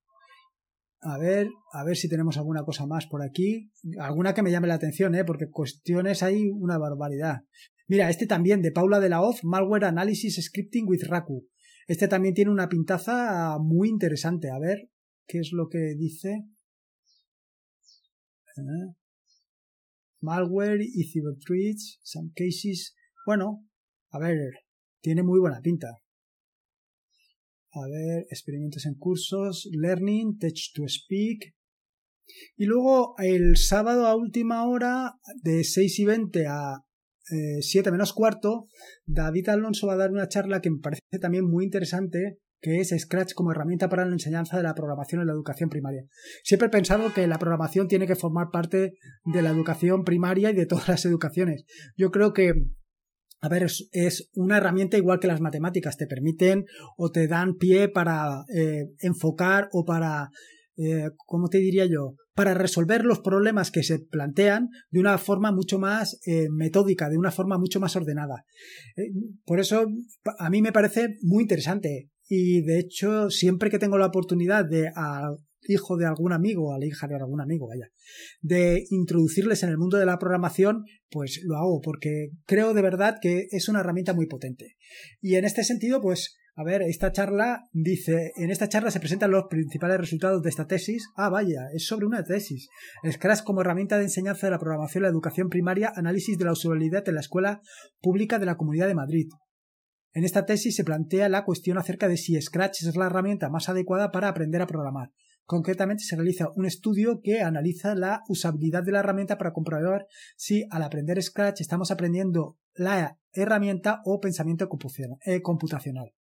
a 1.02 1.18
ver, 1.18 1.50
a 1.72 1.84
ver 1.84 1.96
si 1.96 2.10
tenemos 2.10 2.38
alguna 2.38 2.64
cosa 2.64 2.86
más 2.86 3.08
por 3.08 3.22
aquí. 3.22 3.72
Alguna 4.00 4.34
que 4.34 4.44
me 4.44 4.52
llame 4.52 4.68
la 4.68 4.74
atención, 4.76 5.16
¿eh? 5.16 5.24
porque 5.24 5.50
cuestiones 5.50 6.24
hay 6.24 6.50
una 6.50 6.78
barbaridad. 6.78 7.42
Mira, 7.88 8.10
este 8.10 8.28
también 8.28 8.62
de 8.62 8.72
Paula 8.72 9.00
de 9.00 9.10
la 9.10 9.22
Hoz, 9.22 9.44
Malware 9.44 9.86
Analysis 9.86 10.44
Scripting 10.44 10.88
with 10.88 11.04
Raku. 11.08 11.48
Este 11.88 12.08
también 12.08 12.34
tiene 12.34 12.52
una 12.52 12.70
pintaza 12.70 13.58
muy 13.60 13.90
interesante. 13.90 14.50
A 14.52 14.60
ver, 14.60 14.90
¿qué 15.26 15.40
es 15.40 15.52
lo 15.54 15.70
que 15.70 15.96
dice? 15.98 16.46
¿Eh? 18.58 18.94
Malware 20.22 20.84
y 20.84 21.04
cyber 21.06 21.36
some 22.04 22.32
cases. 22.36 22.96
Bueno, 23.26 23.66
a 24.12 24.20
ver, 24.20 24.38
tiene 25.02 25.24
muy 25.24 25.40
buena 25.40 25.62
pinta. 25.62 25.88
A 27.72 27.88
ver, 27.88 28.26
experimentos 28.30 28.86
en 28.86 28.96
cursos, 28.96 29.70
learning, 29.72 30.38
teach 30.38 30.74
to 30.74 30.84
speak. 30.88 31.54
Y 32.56 32.66
luego 32.66 33.16
el 33.18 33.58
sábado 33.58 34.08
a 34.08 34.16
última 34.16 34.68
hora, 34.68 35.14
de 35.42 35.64
6 35.64 36.00
y 36.00 36.06
20 36.06 36.48
a 36.48 36.84
7 37.62 37.90
eh, 37.90 37.92
menos 37.92 38.14
cuarto, 38.14 38.68
David 39.06 39.50
Alonso 39.50 39.88
va 39.88 39.94
a 39.94 39.98
dar 39.98 40.12
una 40.12 40.28
charla 40.28 40.62
que 40.62 40.72
me 40.72 40.80
parece 40.80 41.02
también 41.22 41.46
muy 41.46 41.64
interesante, 41.66 42.40
que 42.62 42.80
es 42.80 42.94
Scratch 42.98 43.34
como 43.34 43.52
herramienta 43.52 43.88
para 43.88 44.06
la 44.06 44.14
enseñanza 44.14 44.58
de 44.58 44.64
la 44.64 44.74
programación 44.74 45.22
en 45.22 45.28
la 45.28 45.34
educación 45.34 45.70
primaria. 45.70 46.04
Siempre 46.44 46.68
he 46.68 46.72
pensado 46.72 47.14
que 47.14 47.28
la 47.28 47.40
programación 47.40 47.88
tiene 47.88 48.08
que 48.08 48.16
formar 48.16 48.48
parte 48.52 48.94
de 49.26 49.42
la 49.42 49.52
educación 49.52 50.04
primaria 50.04 50.50
y 50.52 50.56
de 50.56 50.66
todas 50.66 50.88
las 50.88 51.06
educaciones. 51.06 51.66
Yo 51.96 52.12
creo 52.12 52.34
que 52.34 52.54
a 53.42 53.50
ver, 53.50 53.64
es, 53.64 54.30
una 54.34 54.58
herramienta 54.58 54.98
igual 54.98 55.20
que 55.20 55.28
las 55.28 55.42
matemáticas, 55.42 55.98
te 55.98 56.08
permiten 56.08 56.66
o 56.98 57.12
te 57.12 57.28
dan 57.28 57.56
pie 57.56 57.88
para 57.88 58.44
eh, 58.54 58.88
enfocar 59.00 59.70
o 59.72 59.86
para, 59.86 60.30
eh, 60.78 61.10
¿cómo 61.26 61.48
te 61.48 61.60
diría 61.60 61.86
yo? 61.86 62.16
Para 62.34 62.54
resolver 62.54 63.06
los 63.06 63.20
problemas 63.20 63.72
que 63.72 63.84
se 63.84 64.00
plantean 64.00 64.70
de 64.92 65.00
una 65.00 65.18
forma 65.18 65.52
mucho 65.52 65.80
más 65.80 66.20
eh, 66.26 66.48
metódica, 66.50 67.10
de 67.10 67.18
una 67.18 67.32
forma 67.32 67.58
mucho 67.58 67.80
más 67.80 67.96
ordenada. 67.96 68.44
por 69.46 69.60
eso, 69.60 69.86
a 70.38 70.50
mí 70.50 70.62
me 70.62 70.72
parece 70.74 71.18
muy 71.22 71.44
interesante. 71.44 72.10
Y 72.28 72.62
de 72.62 72.80
hecho, 72.80 73.30
siempre 73.30 73.72
que 73.72 73.80
tengo 73.80 73.98
la 73.98 74.06
oportunidad 74.06 74.64
de 74.64 74.92
hijo 75.68 75.98
de 75.98 76.06
algún 76.06 76.34
amigo, 76.34 76.74
a 76.74 76.80
la 76.80 76.86
hija 76.86 77.08
de 77.08 77.16
algún 77.16 77.42
amigo, 77.42 77.68
vaya, 77.68 77.90
de 78.42 78.84
introducirles 78.90 79.64
en 79.64 79.70
el 79.70 79.78
mundo 79.78 79.98
de 79.98 80.06
la 80.06 80.18
programación, 80.18 80.86
pues 81.10 81.42
lo 81.44 81.58
hago 81.58 81.82
porque 81.82 82.30
creo 82.46 82.74
de 82.74 82.82
verdad 82.82 83.18
que 83.22 83.48
es 83.52 83.68
una 83.70 83.82
herramienta 83.82 84.14
muy 84.14 84.28
potente. 84.28 84.76
Y 85.22 85.36
en 85.36 85.46
este 85.46 85.64
sentido, 85.64 86.02
pues, 86.02 86.38
a 86.56 86.64
ver, 86.64 86.82
esta 86.82 87.12
charla 87.12 87.70
dice, 87.72 88.32
en 88.36 88.52
esta 88.52 88.68
charla 88.68 88.92
se 88.92 89.00
presentan 89.00 89.32
los 89.32 89.46
principales 89.50 89.98
resultados 89.98 90.42
de 90.44 90.50
esta 90.50 90.68
tesis. 90.68 91.08
Ah, 91.16 91.30
vaya, 91.30 91.68
es 91.74 91.86
sobre 91.86 92.06
una 92.06 92.24
tesis. 92.24 92.68
Scratch 93.10 93.44
como 93.44 93.62
herramienta 93.62 93.98
de 93.98 94.04
enseñanza 94.04 94.48
de 94.48 94.52
la 94.52 94.60
programación 94.60 95.04
y 95.04 95.04
la 95.04 95.10
educación 95.10 95.48
primaria, 95.48 95.94
análisis 95.96 96.38
de 96.38 96.46
la 96.46 96.52
usabilidad 96.52 97.08
en 97.08 97.16
la 97.16 97.22
escuela 97.22 97.62
pública 98.02 98.40
de 98.40 98.46
la 98.46 98.58
Comunidad 98.58 98.88
de 98.88 98.96
Madrid. 98.96 99.30
En 100.12 100.26
esta 100.26 100.46
tesis 100.46 100.76
se 100.76 100.84
plantea 100.84 101.30
la 101.30 101.46
cuestión 101.46 101.78
acerca 101.78 102.08
de 102.08 102.18
si 102.18 102.40
Scratch 102.42 102.84
es 102.84 102.96
la 102.96 103.06
herramienta 103.06 103.50
más 103.50 103.70
adecuada 103.70 104.12
para 104.12 104.28
aprender 104.28 104.62
a 104.62 104.68
programar. 104.68 105.12
Concretamente 105.50 106.04
se 106.04 106.16
realiza 106.16 106.52
un 106.56 106.68
estudio 106.68 107.22
que 107.24 107.42
analiza 107.42 107.96
la 107.96 108.22
usabilidad 108.28 108.84
de 108.84 108.92
la 108.92 109.00
herramienta 109.00 109.40
para 109.40 109.52
comprobar 109.52 110.06
si 110.38 110.68
al 110.70 110.84
aprender 110.84 111.20
Scratch 111.24 111.62
estamos 111.62 111.90
aprendiendo 111.90 112.60
la 112.76 113.18
herramienta 113.34 114.00
o 114.06 114.20
pensamiento 114.20 114.70
eh, 115.26 115.42
computacional. 115.42 116.14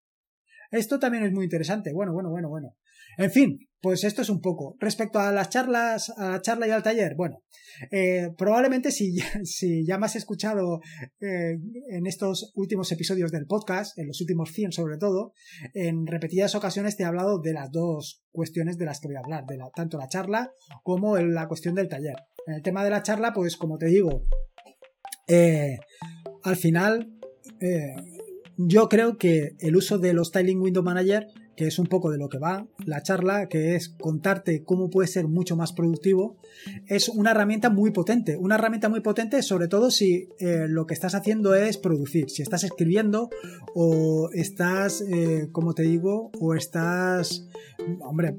Esto 0.72 0.98
también 0.98 1.26
es 1.26 1.32
muy 1.32 1.44
interesante. 1.44 1.94
Bueno, 1.94 2.12
bueno, 2.12 2.32
bueno, 2.32 2.50
bueno. 2.50 2.76
En 3.20 3.30
fin, 3.30 3.69
pues 3.82 4.04
esto 4.04 4.22
es 4.22 4.30
un 4.30 4.42
poco. 4.42 4.76
Respecto 4.80 5.20
a 5.20 5.32
las 5.32 5.50
charlas, 5.50 6.10
a 6.18 6.32
la 6.32 6.42
charla 6.42 6.68
y 6.68 6.72
al 6.72 6.84
taller, 6.84 7.16
bueno, 7.16 7.44
eh, 7.92 8.30
probablemente 8.38 8.92
si, 8.92 9.18
si, 9.44 9.86
ya 9.86 9.98
me 9.98 10.06
has 10.06 10.16
escuchado 10.16 10.82
eh, 11.22 11.58
en 11.90 12.06
estos 12.06 12.52
últimos 12.56 12.92
episodios 12.92 13.32
del 13.32 13.46
podcast, 13.46 13.98
en 13.98 14.08
los 14.08 14.20
últimos 14.22 14.52
100 14.52 14.74
sobre 14.74 14.98
todo, 14.98 15.34
en 15.74 16.08
repetidas 16.08 16.56
ocasiones 16.56 16.98
te 16.98 17.04
he 17.04 17.06
hablado 17.06 17.40
de 17.40 17.54
las 17.54 17.72
dos 17.72 18.24
cuestiones 18.32 18.78
de 18.78 18.86
las 18.86 19.00
que 19.00 19.08
voy 19.08 19.16
a 19.16 19.22
hablar, 19.22 19.46
de 19.46 19.58
tanto 19.76 19.98
la 19.98 20.08
charla 20.08 20.52
como 20.84 21.18
la 21.18 21.48
cuestión 21.48 21.76
del 21.76 21.88
taller. 21.88 22.16
En 22.48 22.56
el 22.56 22.62
tema 22.62 22.84
de 22.84 22.90
la 22.90 23.04
charla, 23.04 23.34
pues 23.34 23.56
como 23.56 23.78
te 23.78 23.88
digo, 23.88 24.24
eh, 25.28 25.78
al 26.44 26.56
final 26.56 27.14
yo 28.58 28.90
creo 28.90 29.18
que 29.18 29.56
el 29.60 29.76
uso 29.76 29.98
de 30.00 30.14
los 30.14 30.30
Styling 30.30 30.62
Window 30.62 30.84
Manager 30.84 31.28
que 31.60 31.68
es 31.68 31.78
un 31.78 31.88
poco 31.88 32.10
de 32.10 32.18
lo 32.18 32.30
que 32.30 32.40
va 32.40 32.66
la 32.86 33.04
charla, 33.04 33.50
que 33.50 33.76
es 33.76 33.90
contarte 33.90 34.64
cómo 34.64 34.90
puedes 34.90 35.12
ser 35.12 35.28
mucho 35.28 35.58
más 35.58 35.74
productivo, 35.74 36.38
es 36.88 37.10
una 37.10 37.32
herramienta 37.32 37.70
muy 37.70 37.92
potente. 37.92 38.38
Una 38.38 38.56
herramienta 38.56 38.88
muy 38.88 39.02
potente, 39.02 39.44
sobre 39.44 39.68
todo 39.68 39.92
si 39.92 40.30
eh, 40.40 40.68
lo 40.70 40.88
que 40.88 40.94
estás 40.94 41.16
haciendo 41.16 41.56
es 41.56 41.78
producir. 41.78 42.30
Si 42.30 42.44
estás 42.44 42.64
escribiendo 42.64 43.30
o 43.76 44.30
estás, 44.32 45.02
eh, 45.02 45.50
como 45.52 45.74
te 45.74 45.84
digo, 45.84 46.32
o 46.40 46.56
estás, 46.56 47.46
hombre, 48.00 48.38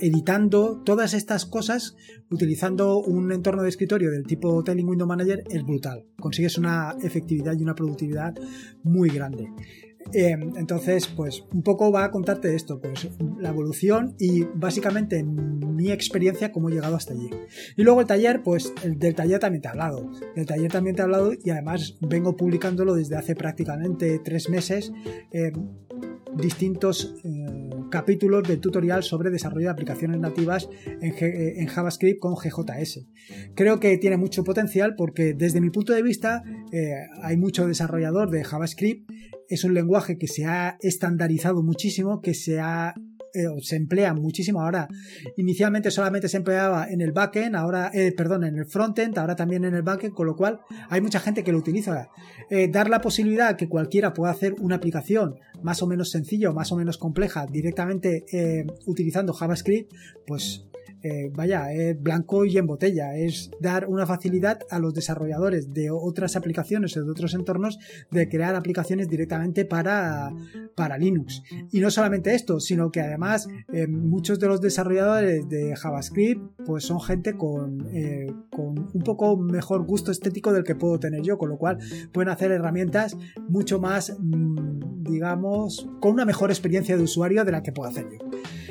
editando 0.00 0.82
todas 0.82 1.12
estas 1.12 1.44
cosas 1.44 1.94
utilizando 2.30 3.00
un 3.00 3.32
entorno 3.32 3.62
de 3.62 3.68
escritorio 3.68 4.10
del 4.10 4.24
tipo 4.24 4.64
Telling 4.64 4.88
Window 4.88 5.06
Manager 5.06 5.44
es 5.50 5.62
brutal. 5.62 6.06
Consigues 6.18 6.56
una 6.56 6.96
efectividad 7.02 7.52
y 7.52 7.62
una 7.62 7.74
productividad 7.74 8.34
muy 8.82 9.10
grande. 9.10 9.50
Em, 10.12 10.52
entonces, 10.56 11.06
pues 11.08 11.44
un 11.52 11.62
poco 11.62 11.90
va 11.90 12.04
a 12.04 12.10
contarte 12.10 12.54
esto, 12.54 12.80
pues 12.80 13.08
la 13.38 13.50
evolución 13.50 14.14
y 14.18 14.44
básicamente 14.44 15.22
mi 15.24 15.90
experiencia 15.90 16.52
cómo 16.52 16.68
he 16.68 16.72
llegado 16.72 16.96
hasta 16.96 17.12
allí. 17.12 17.30
Y 17.76 17.82
luego 17.82 18.00
el 18.00 18.06
taller, 18.06 18.42
pues 18.42 18.72
el 18.82 18.98
del 18.98 19.14
taller 19.14 19.40
también 19.40 19.62
te 19.62 19.68
he 19.68 19.70
hablado. 19.70 20.10
Del 20.34 20.46
taller 20.46 20.70
también 20.70 20.96
te 20.96 21.02
he 21.02 21.04
hablado 21.04 21.32
y 21.32 21.50
además 21.50 21.96
vengo 22.00 22.36
publicándolo 22.36 22.94
desde 22.94 23.16
hace 23.16 23.34
prácticamente 23.34 24.20
tres 24.24 24.48
meses. 24.48 24.92
distintos 26.36 27.14
eh, 27.24 27.70
capítulos 27.90 28.42
del 28.42 28.60
tutorial 28.60 29.02
sobre 29.02 29.30
desarrollo 29.30 29.66
de 29.66 29.72
aplicaciones 29.72 30.20
nativas 30.20 30.68
en, 31.00 31.14
eh, 31.18 31.66
JavaScript 31.66 32.20
con 32.20 32.34
GJS. 32.34 33.06
Creo 33.54 33.80
que 33.80 33.96
tiene 33.98 34.16
mucho 34.16 34.44
potencial 34.44 34.94
porque 34.96 35.34
desde 35.34 35.60
mi 35.60 35.70
punto 35.70 35.92
de 35.92 36.02
vista 36.02 36.42
eh, 36.72 37.06
hay 37.22 37.36
mucho 37.36 37.66
desarrollador 37.66 38.30
de 38.30 38.44
JavaScript 38.44 39.10
es 39.48 39.64
un 39.64 39.74
lenguaje 39.74 40.18
que 40.18 40.28
se 40.28 40.44
ha 40.44 40.76
estandarizado 40.80 41.62
muchísimo, 41.62 42.20
que 42.20 42.34
se 42.34 42.60
ha 42.60 42.94
eh, 43.36 43.48
se 43.60 43.76
emplea 43.76 44.14
muchísimo 44.14 44.62
ahora. 44.62 44.88
Inicialmente 45.36 45.90
solamente 45.90 46.26
se 46.26 46.38
empleaba 46.38 46.88
en 46.88 47.02
el 47.02 47.12
backend, 47.12 47.54
ahora, 47.54 47.90
eh, 47.92 48.12
perdón, 48.16 48.44
en 48.44 48.56
el 48.56 48.64
frontend, 48.64 49.18
ahora 49.18 49.36
también 49.36 49.66
en 49.66 49.74
el 49.74 49.82
backend, 49.82 50.14
con 50.14 50.26
lo 50.26 50.36
cual 50.36 50.60
hay 50.88 51.02
mucha 51.02 51.20
gente 51.20 51.44
que 51.44 51.52
lo 51.52 51.58
utiliza. 51.58 52.08
Eh, 52.48 52.68
dar 52.68 52.88
la 52.88 53.02
posibilidad 53.02 53.56
que 53.56 53.68
cualquiera 53.68 54.14
pueda 54.14 54.32
hacer 54.32 54.54
una 54.58 54.76
aplicación 54.76 55.34
más 55.62 55.82
o 55.82 55.86
menos 55.86 56.10
sencilla 56.10 56.50
más 56.52 56.72
o 56.72 56.76
menos 56.76 56.96
compleja 56.96 57.46
directamente 57.46 58.24
utilizando 58.86 59.32
JavaScript, 59.32 59.92
pues 60.26 60.66
eh, 61.06 61.30
vaya, 61.32 61.72
es 61.72 62.02
blanco 62.02 62.44
y 62.44 62.58
en 62.58 62.66
botella, 62.66 63.16
es 63.16 63.52
dar 63.60 63.86
una 63.86 64.06
facilidad 64.06 64.58
a 64.70 64.80
los 64.80 64.92
desarrolladores 64.92 65.72
de 65.72 65.88
otras 65.88 66.34
aplicaciones 66.34 66.96
o 66.96 67.04
de 67.04 67.10
otros 67.10 67.34
entornos 67.34 67.78
de 68.10 68.28
crear 68.28 68.56
aplicaciones 68.56 69.08
directamente 69.08 69.64
para, 69.64 70.32
para 70.74 70.98
Linux. 70.98 71.44
Y 71.70 71.78
no 71.78 71.92
solamente 71.92 72.34
esto, 72.34 72.58
sino 72.58 72.90
que 72.90 73.00
además 73.00 73.46
eh, 73.72 73.86
muchos 73.86 74.40
de 74.40 74.48
los 74.48 74.60
desarrolladores 74.60 75.48
de 75.48 75.76
JavaScript 75.76 76.42
pues 76.64 76.84
son 76.84 77.00
gente 77.00 77.36
con, 77.36 77.86
eh, 77.92 78.26
con 78.50 78.90
un 78.92 79.02
poco 79.04 79.36
mejor 79.36 79.86
gusto 79.86 80.10
estético 80.10 80.52
del 80.52 80.64
que 80.64 80.74
puedo 80.74 80.98
tener 80.98 81.22
yo, 81.22 81.38
con 81.38 81.50
lo 81.50 81.56
cual 81.56 81.78
pueden 82.12 82.30
hacer 82.30 82.50
herramientas 82.50 83.16
mucho 83.48 83.78
más, 83.78 84.16
mm, 84.18 85.04
digamos, 85.04 85.88
con 86.00 86.14
una 86.14 86.24
mejor 86.24 86.50
experiencia 86.50 86.96
de 86.96 87.04
usuario 87.04 87.44
de 87.44 87.52
la 87.52 87.62
que 87.62 87.70
puedo 87.70 87.88
hacer 87.88 88.06
yo. 88.10 88.18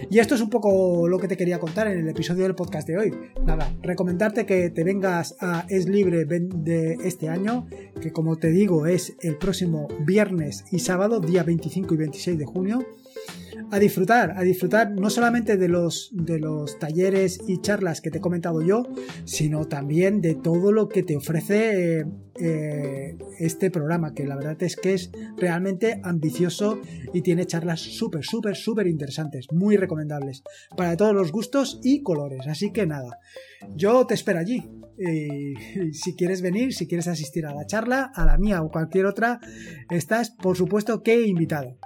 Y 0.10 0.20
esto 0.20 0.36
es 0.36 0.42
un 0.42 0.50
poco 0.50 1.08
lo 1.08 1.18
que 1.20 1.28
te 1.28 1.38
quería 1.38 1.60
contar 1.60 1.88
en 1.88 2.00
el 2.00 2.08
episodio 2.08 2.44
del 2.44 2.56
podcast 2.56 2.88
de 2.88 2.98
hoy. 2.98 3.14
Nada, 3.44 3.74
recomendarte 3.82 4.46
que 4.46 4.70
te 4.70 4.84
vengas 4.84 5.36
a 5.40 5.66
Es 5.70 5.88
Libre 5.88 6.26
de 6.26 6.98
este 7.04 7.30
año, 7.30 7.68
que 8.02 8.12
como 8.12 8.38
te 8.38 8.50
digo 8.50 8.86
es 8.86 9.16
el 9.22 9.38
próximo 9.38 9.88
viernes 10.06 10.66
y 10.72 10.80
sábado, 10.80 11.20
día 11.20 11.44
25 11.44 11.94
y 11.94 11.98
26 11.98 12.38
de 12.38 12.46
junio 12.46 12.86
a 13.72 13.80
disfrutar, 13.80 14.34
a 14.38 14.42
disfrutar 14.42 14.92
no 14.92 15.10
solamente 15.10 15.58
de 15.58 15.68
los, 15.68 16.10
de 16.14 16.40
los 16.40 16.80
talleres 16.80 17.40
y 17.48 17.62
charlas 17.62 18.02
que 18.02 18.12
te 18.12 18.20
he 18.20 18.22
comentado 18.22 18.62
yo, 18.62 18.84
sino 19.26 19.68
también 19.68 20.22
de 20.22 20.36
todo 20.36 20.72
lo 20.72 20.90
que 20.90 21.04
te 21.04 21.16
ofrece 21.16 22.00
eh, 22.00 22.06
eh, 22.38 23.18
este 23.40 23.72
programa, 23.72 24.14
que 24.14 24.26
la 24.26 24.36
verdad 24.36 24.62
es 24.62 24.76
que 24.76 24.94
es 24.94 25.12
realmente 25.38 26.02
ambicioso 26.04 26.80
y 27.14 27.22
tiene 27.22 27.46
charlas 27.46 27.80
súper, 27.80 28.26
súper, 28.26 28.56
súper 28.56 28.88
interesantes, 28.88 29.48
muy 29.52 29.78
recomendables, 29.78 30.44
para 30.76 30.98
todos 30.98 31.14
los 31.14 31.32
gustos 31.32 31.80
y 31.84 32.02
colores. 32.02 32.48
Así 32.48 32.72
que 32.72 32.86
nada, 32.86 33.20
yo 33.76 34.06
te 34.06 34.14
espero 34.14 34.40
allí. 34.40 34.70
Y 34.98 35.94
si 35.94 36.16
quieres 36.16 36.42
venir, 36.42 36.74
si 36.74 36.88
quieres 36.88 37.08
asistir 37.08 37.46
a 37.46 37.54
la 37.54 37.66
charla, 37.66 38.12
a 38.16 38.26
la 38.26 38.38
mía 38.38 38.62
o 38.62 38.70
cualquier 38.70 39.06
otra, 39.06 39.40
estás 39.90 40.32
por 40.32 40.56
supuesto 40.58 41.04
que 41.04 41.26
invitado. 41.28 41.78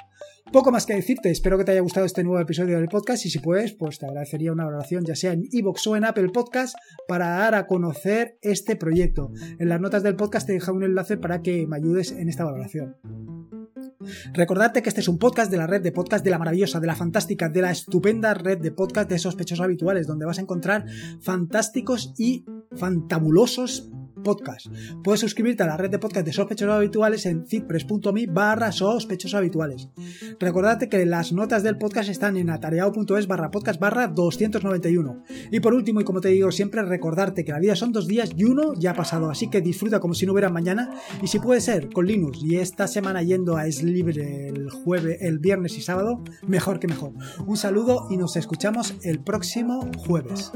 Poco 0.51 0.71
más 0.71 0.87
que 0.87 0.95
decirte, 0.95 1.29
espero 1.29 1.59
que 1.59 1.63
te 1.63 1.71
haya 1.73 1.81
gustado 1.81 2.07
este 2.07 2.23
nuevo 2.23 2.39
episodio 2.39 2.77
del 2.77 2.87
podcast 2.87 3.23
y 3.23 3.29
si 3.29 3.37
puedes, 3.37 3.73
pues 3.73 3.99
te 3.99 4.07
agradecería 4.07 4.51
una 4.51 4.65
valoración 4.65 5.05
ya 5.05 5.15
sea 5.15 5.33
en 5.33 5.43
iVoox 5.51 5.85
o 5.85 5.95
en 5.95 6.05
Apple 6.05 6.29
Podcast 6.29 6.75
para 7.07 7.29
dar 7.29 7.53
a 7.53 7.67
conocer 7.67 8.39
este 8.41 8.75
proyecto. 8.75 9.31
En 9.59 9.69
las 9.69 9.79
notas 9.79 10.01
del 10.01 10.15
podcast 10.15 10.47
te 10.47 10.53
dejo 10.53 10.73
un 10.73 10.83
enlace 10.83 11.17
para 11.17 11.43
que 11.43 11.67
me 11.67 11.77
ayudes 11.77 12.11
en 12.13 12.29
esta 12.29 12.45
valoración. 12.45 12.95
Recordarte 14.33 14.81
que 14.81 14.89
este 14.89 15.01
es 15.01 15.07
un 15.07 15.19
podcast 15.19 15.51
de 15.51 15.57
la 15.57 15.67
red 15.67 15.81
de 15.81 15.91
podcast 15.91 16.23
de 16.23 16.31
la 16.31 16.39
maravillosa, 16.39 16.79
de 16.79 16.87
la 16.87 16.95
fantástica, 16.95 17.47
de 17.49 17.61
la 17.61 17.71
estupenda 17.71 18.33
red 18.33 18.57
de 18.57 18.71
podcast 18.71 19.07
de 19.07 19.19
sospechosos 19.19 19.63
habituales, 19.63 20.07
donde 20.07 20.25
vas 20.25 20.39
a 20.39 20.41
encontrar 20.41 20.85
fantásticos 21.21 22.15
y 22.17 22.45
fantabulosos 22.75 23.91
podcast. 24.23 24.67
Puedes 25.03 25.21
suscribirte 25.21 25.63
a 25.63 25.67
la 25.67 25.77
red 25.77 25.89
de 25.89 25.99
podcast 25.99 26.25
de 26.25 26.33
sospechosos 26.33 26.75
habituales 26.75 27.25
en 27.25 27.45
citpress.me 27.45 28.27
barra 28.27 28.71
sospechosos 28.71 29.35
habituales. 29.35 29.89
Que 30.89 31.05
las 31.05 31.31
notas 31.31 31.63
del 31.63 31.77
podcast 31.77 32.09
están 32.09 32.37
en 32.37 32.49
atareado.es 32.49 33.27
barra 33.27 33.51
podcast 33.51 33.79
barra 33.79 34.07
291. 34.07 35.23
Y 35.51 35.59
por 35.59 35.73
último, 35.73 36.01
y 36.01 36.03
como 36.03 36.21
te 36.21 36.29
digo 36.29 36.51
siempre, 36.51 36.81
recordarte 36.83 37.45
que 37.45 37.51
la 37.51 37.59
vida 37.59 37.75
son 37.75 37.91
dos 37.91 38.07
días 38.07 38.31
y 38.35 38.43
uno 38.43 38.73
ya 38.75 38.91
ha 38.91 38.95
pasado, 38.95 39.29
así 39.29 39.49
que 39.49 39.61
disfruta 39.61 39.99
como 39.99 40.13
si 40.13 40.25
no 40.25 40.33
hubiera 40.33 40.49
mañana 40.49 40.91
y 41.21 41.27
si 41.27 41.39
puede 41.39 41.61
ser 41.61 41.89
con 41.89 42.05
Linux 42.05 42.39
y 42.43 42.57
esta 42.57 42.87
semana 42.87 43.23
yendo 43.23 43.57
a 43.57 43.67
Es 43.67 43.83
Libre 43.83 44.49
el 44.49 44.69
jueves, 44.69 45.17
el 45.21 45.39
viernes 45.39 45.77
y 45.77 45.81
sábado, 45.81 46.23
mejor 46.47 46.79
que 46.79 46.87
mejor. 46.87 47.13
Un 47.45 47.57
saludo 47.57 48.07
y 48.09 48.17
nos 48.17 48.35
escuchamos 48.35 48.95
el 49.03 49.19
próximo 49.19 49.89
jueves. 49.97 50.51